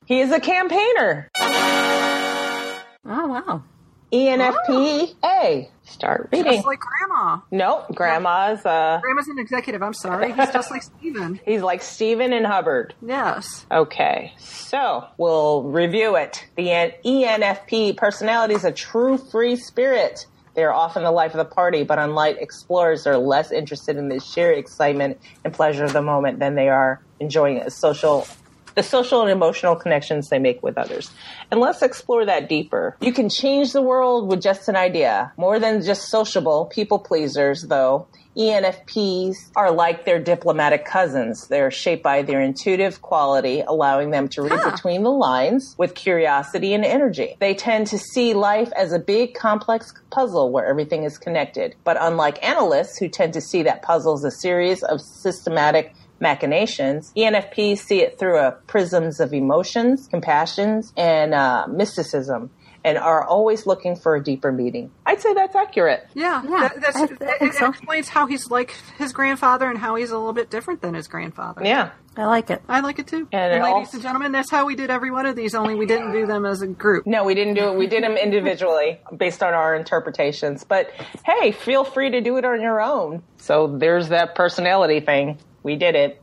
[0.05, 1.29] He is a campaigner.
[1.37, 3.63] Oh wow.
[4.11, 5.69] ENFP A.
[5.83, 6.53] Start reading.
[6.53, 7.41] Just like Grandma.
[7.51, 9.83] nope, grandma's uh Grandma's an executive.
[9.83, 10.31] I'm sorry.
[10.31, 11.39] He's just like Steven.
[11.45, 12.93] he's like Stephen and Hubbard.
[13.05, 13.65] Yes.
[13.69, 16.45] Okay, so we'll review it.
[16.55, 20.27] The ENFP personality is a true free spirit.
[20.53, 24.09] They are often the life of the party, but unlike explorers, they're less interested in
[24.09, 28.27] the sheer excitement and pleasure of the moment than they are enjoying a social
[28.75, 31.11] the social and emotional connections they make with others.
[31.49, 32.97] And let's explore that deeper.
[33.01, 35.33] You can change the world with just an idea.
[35.37, 38.07] More than just sociable, people pleasers, though,
[38.37, 41.47] ENFPs are like their diplomatic cousins.
[41.47, 44.71] They're shaped by their intuitive quality, allowing them to read Huh.
[44.71, 47.35] between the lines with curiosity and energy.
[47.39, 51.75] They tend to see life as a big, complex puzzle where everything is connected.
[51.83, 57.11] But unlike analysts who tend to see that puzzle as a series of systematic machinations,
[57.17, 62.49] ENFPs see it through a prisms of emotions, compassions, and uh, mysticism,
[62.83, 64.91] and are always looking for a deeper meaning.
[65.05, 66.07] I'd say that's accurate.
[66.13, 66.41] Yeah.
[66.43, 67.03] Yeah, that, that's, I-
[67.43, 67.69] I it, so.
[67.69, 71.07] explains how he's like his grandfather and how he's a little bit different than his
[71.07, 71.63] grandfather.
[71.65, 71.91] Yeah.
[72.17, 72.61] I like it.
[72.67, 73.27] I like it too.
[73.31, 75.75] And it ladies also- and gentlemen, that's how we did every one of these, only
[75.75, 77.05] we didn't do them as a group.
[77.07, 77.77] No, we didn't do it.
[77.77, 80.63] We did them individually based on our interpretations.
[80.65, 80.91] But
[81.23, 83.23] hey, feel free to do it on your own.
[83.37, 85.37] So there's that personality thing.
[85.63, 86.21] We did it.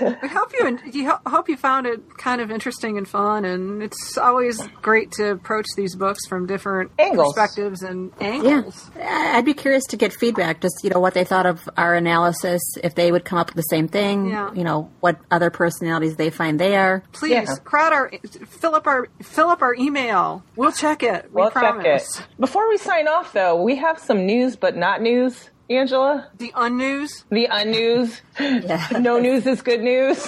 [0.00, 4.18] We hope you, you hope you found it kind of interesting and fun, and it's
[4.18, 7.32] always great to approach these books from different Angles.
[7.32, 8.90] perspectives and angles.
[8.96, 9.32] Yeah.
[9.36, 10.60] I'd be curious to get feedback.
[10.60, 12.60] Just you know what they thought of our analysis.
[12.82, 14.30] If they would come up with the same thing.
[14.30, 14.52] Yeah.
[14.52, 17.04] You know what other personalities they find they are.
[17.12, 17.54] Please Yeah.
[17.62, 18.10] crowd our
[18.48, 20.42] fill up our fill up our email.
[20.56, 21.26] We'll check it.
[21.32, 22.16] We We'll promise.
[22.16, 22.40] check it.
[22.40, 25.50] Before we sign off, though, we have some news, but not news.
[25.70, 27.24] Angela, The unnews.
[27.30, 28.20] the unnews.
[28.38, 28.98] Yeah.
[29.00, 30.26] no news is good news.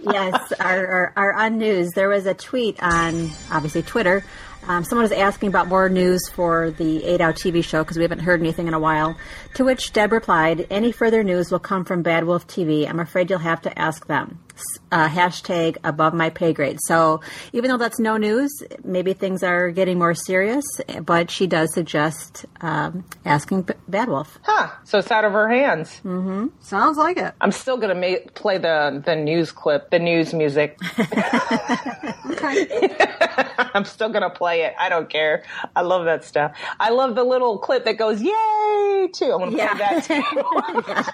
[0.00, 1.88] yes, our, our, our unnews.
[1.94, 4.22] There was a tweet on, obviously, Twitter.
[4.68, 8.18] Um, someone was asking about more news for the ADOW TV show because we haven't
[8.18, 9.16] heard anything in a while.
[9.54, 12.86] To which Deb replied, Any further news will come from Bad Wolf TV.
[12.88, 14.38] I'm afraid you'll have to ask them.
[14.60, 16.78] S- Uh, hashtag above my pay grade.
[16.90, 17.20] So
[17.52, 18.50] even though that's no news,
[18.82, 20.64] maybe things are getting more serious,
[21.06, 24.38] but she does suggest um, asking B- Bad Wolf.
[24.42, 24.68] huh.
[24.84, 26.00] So it's out of her hands.
[26.04, 26.48] Mm-hmm.
[26.60, 27.32] Sounds like it.
[27.40, 30.76] I'm still going to ma- play the, the news clip, the news music.
[33.74, 34.74] I'm still gonna play it.
[34.78, 35.44] I don't care.
[35.76, 36.56] I love that stuff.
[36.80, 39.32] I love the little clip that goes "Yay!" too.
[39.32, 39.74] I'm gonna Yeah.
[40.00, 40.10] play
[40.80, 41.12] that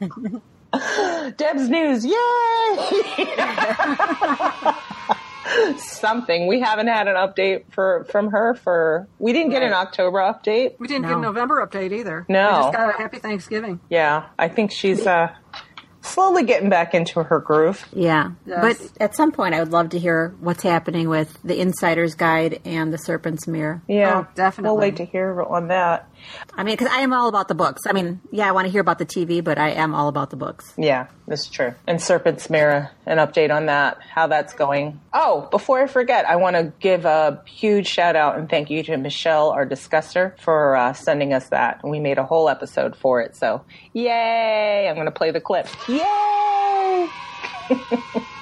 [0.30, 0.42] too.
[1.36, 2.16] Deb's news, yay!
[5.78, 9.06] Something we haven't had an update for from her for.
[9.18, 10.74] We didn't get an October update.
[10.78, 11.08] We didn't No.
[11.10, 12.26] get a November update either.
[12.28, 12.46] No.
[12.48, 13.80] We just got a happy Thanksgiving.
[13.88, 15.32] Yeah, I think she's uh,
[16.02, 17.86] slowly getting back into her groove.
[17.92, 18.32] Yeah.
[18.44, 18.60] Yes.
[18.60, 22.60] But at some point, I would love to hear what's happening with the Insider's Guide
[22.64, 23.82] and the Serpent's Mirror.
[23.86, 24.70] Yeah, Oh, definitely.
[24.74, 26.08] We'll wait to hear on that.
[26.54, 27.82] I mean, because I am all about the books.
[27.86, 30.30] I mean, yeah, I want to hear about the TV, but I am all about
[30.30, 30.72] the books.
[30.76, 31.74] Yeah, that's true.
[31.86, 35.00] And Serpent's Mirror, an update on that, how that's going.
[35.12, 38.82] Oh, before I forget, I want to give a huge shout out and thank you
[38.84, 41.80] to Michelle, our discusser, for uh, sending us that.
[41.84, 43.36] We made a whole episode for it.
[43.36, 44.88] So, yay!
[44.88, 45.68] I'm going to play the clip.
[45.88, 47.08] Yay!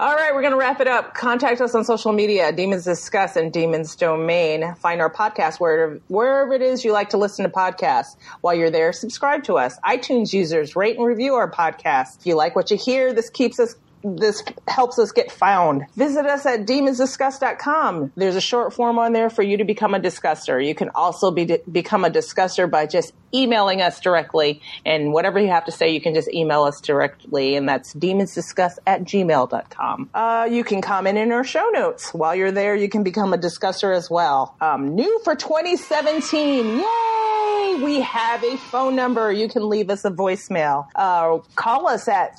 [0.00, 1.14] All right, we're going to wrap it up.
[1.14, 4.76] Contact us on social media, Demons Discuss and Demons Domain.
[4.76, 8.16] Find our podcast wherever, wherever it is you like to listen to podcasts.
[8.40, 9.76] While you're there, subscribe to us.
[9.80, 12.20] iTunes users, rate and review our podcast.
[12.20, 15.86] If you like what you hear, this keeps us this helps us get found.
[15.96, 18.12] Visit us at demonsdiscuss.com.
[18.16, 20.60] There's a short form on there for you to become a discusser.
[20.60, 24.60] You can also be, become a discusser by just emailing us directly.
[24.84, 27.56] And whatever you have to say, you can just email us directly.
[27.56, 30.10] And that's demonsdiscuss at gmail.com.
[30.14, 32.12] Uh, you can comment in our show notes.
[32.14, 34.56] While you're there, you can become a discusser as well.
[34.60, 36.78] Um, new for 2017.
[36.78, 37.38] Yay!
[37.82, 39.32] we have a phone number.
[39.32, 40.86] You can leave us a voicemail.
[40.94, 42.38] Uh, call us at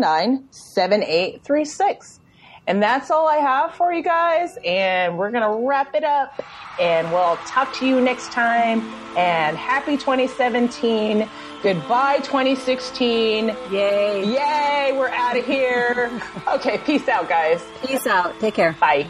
[0.00, 2.20] 360-519-7836.
[2.66, 4.56] And that's all I have for you guys.
[4.64, 6.42] And we're going to wrap it up.
[6.80, 8.80] And we'll talk to you next time.
[9.16, 11.28] And happy 2017.
[11.62, 13.48] Goodbye 2016.
[13.70, 14.24] Yay.
[14.24, 14.92] Yay.
[14.96, 16.10] We're out of here.
[16.48, 16.78] okay.
[16.78, 17.62] Peace out, guys.
[17.86, 18.38] Peace out.
[18.40, 18.74] Take care.
[18.80, 19.06] Bye.